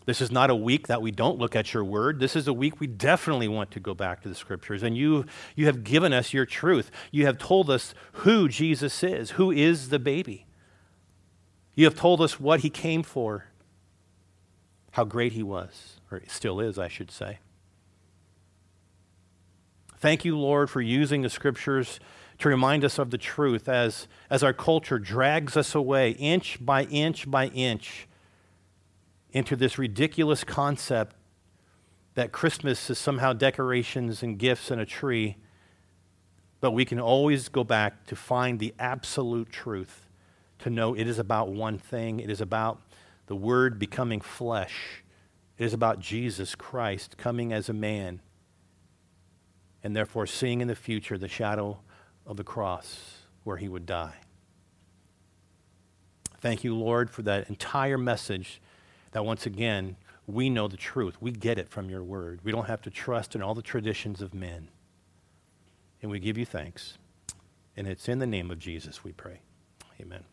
This 0.06 0.22
is 0.22 0.32
not 0.32 0.50
a 0.50 0.56
week 0.56 0.88
that 0.88 1.02
we 1.02 1.12
don't 1.12 1.40
look 1.40 1.56
at 1.56 1.74
your 1.74 1.84
word. 1.84 2.20
This 2.20 2.36
is 2.36 2.48
a 2.48 2.54
week 2.54 2.80
we 2.80 2.88
definitely 2.88 3.48
want 3.48 3.72
to 3.72 3.80
go 3.80 3.94
back 3.94 4.22
to 4.24 4.30
the 4.30 4.36
scriptures. 4.36 4.84
And 4.84 4.98
you, 4.98 5.26
you 5.56 5.66
have 5.66 5.84
given 5.84 6.12
us 6.12 6.34
your 6.34 6.46
truth. 6.46 6.92
You 7.10 7.26
have 7.26 7.38
told 7.38 7.70
us 7.70 7.94
who 8.12 8.50
Jesus 8.50 9.02
is, 9.02 9.32
who 9.32 9.50
is 9.50 9.90
the 9.90 10.00
baby. 10.00 10.46
You 11.74 11.86
have 11.86 11.96
told 11.96 12.22
us 12.22 12.40
what 12.40 12.62
he 12.62 12.70
came 12.70 13.02
for, 13.02 13.46
how 14.92 15.06
great 15.06 15.32
he 15.32 15.44
was, 15.44 15.98
or 16.12 16.22
still 16.28 16.60
is, 16.60 16.78
I 16.78 16.90
should 16.90 17.10
say. 17.10 17.40
Thank 20.04 20.26
you, 20.26 20.38
Lord, 20.38 20.70
for 20.70 20.82
using 20.82 21.22
the 21.22 21.30
scriptures 21.30 22.02
to 22.40 22.50
remind 22.50 22.84
us 22.84 23.00
of 23.00 23.10
the 23.10 23.18
truth 23.18 23.70
as, 23.70 24.10
as 24.30 24.44
our 24.44 24.52
culture 24.52 25.00
drags 25.00 25.56
us 25.56 25.74
away 25.74 26.10
inch 26.20 26.58
by 26.60 26.84
inch 26.84 27.32
by 27.32 27.48
inch 27.48 28.10
into 29.32 29.56
this 29.56 29.78
ridiculous 29.78 30.44
concept 30.44 31.16
that 32.16 32.34
Christmas 32.34 32.90
is 32.90 33.00
somehow 33.00 33.32
decorations 33.32 34.22
and 34.22 34.38
gifts 34.38 34.70
and 34.72 34.82
a 34.82 34.86
tree. 34.86 35.38
But 36.60 36.72
we 36.72 36.84
can 36.84 37.00
always 37.00 37.48
go 37.48 37.64
back 37.64 38.06
to 38.08 38.16
find 38.18 38.60
the 38.60 38.74
absolute 38.78 39.54
truth, 39.54 40.10
to 40.60 40.70
know 40.70 40.94
it 40.94 41.08
is 41.08 41.18
about 41.18 41.48
one 41.48 41.78
thing. 41.78 42.20
It 42.20 42.30
is 42.30 42.42
about 42.42 42.82
the 43.28 43.38
Word 43.38 43.80
becoming 43.80 44.20
flesh. 44.20 45.02
It 45.58 45.64
is 45.64 45.74
about 45.74 46.02
Jesus 46.02 46.56
Christ 46.56 47.16
coming 47.16 47.54
as 47.54 47.70
a 47.70 47.74
man 47.74 48.20
and 49.84 49.96
therefore 49.96 50.26
seeing 50.26 50.62
in 50.62 50.68
the 50.68 50.76
future 50.76 51.18
the 51.18 51.28
shadow 51.28 51.80
of 52.26 52.38
the 52.38 52.44
cross 52.44 53.18
where 53.44 53.58
he 53.58 53.68
would 53.68 53.86
die. 53.86 54.16
Thank 56.40 56.64
you, 56.64 56.76
Lord, 56.76 57.10
for 57.10 57.22
that 57.24 57.50
entire 57.50 57.98
message 57.98 58.62
that 59.12 59.26
once 59.26 59.46
again 59.46 59.96
we 60.26 60.50
know 60.50 60.68
the 60.68 60.78
truth. 60.78 61.22
We 61.22 61.32
get 61.32 61.58
it 61.58 61.70
from 61.70 61.90
your 61.90 62.04
word. 62.04 62.40
We 62.44 62.52
don't 62.52 62.68
have 62.68 62.82
to 62.84 62.90
trust 62.90 63.36
in 63.36 63.42
all 63.42 63.54
the 63.54 63.62
traditions 63.62 64.22
of 64.22 64.34
men. 64.34 64.70
And 66.02 66.12
we 66.12 66.20
give 66.20 66.38
you 66.38 66.46
thanks. 66.46 66.98
And 67.76 67.88
it's 67.88 68.08
in 68.08 68.20
the 68.20 68.28
name 68.28 68.52
of 68.52 68.60
Jesus 68.60 69.04
we 69.04 69.12
pray. 69.12 69.40
Amen. 70.02 70.24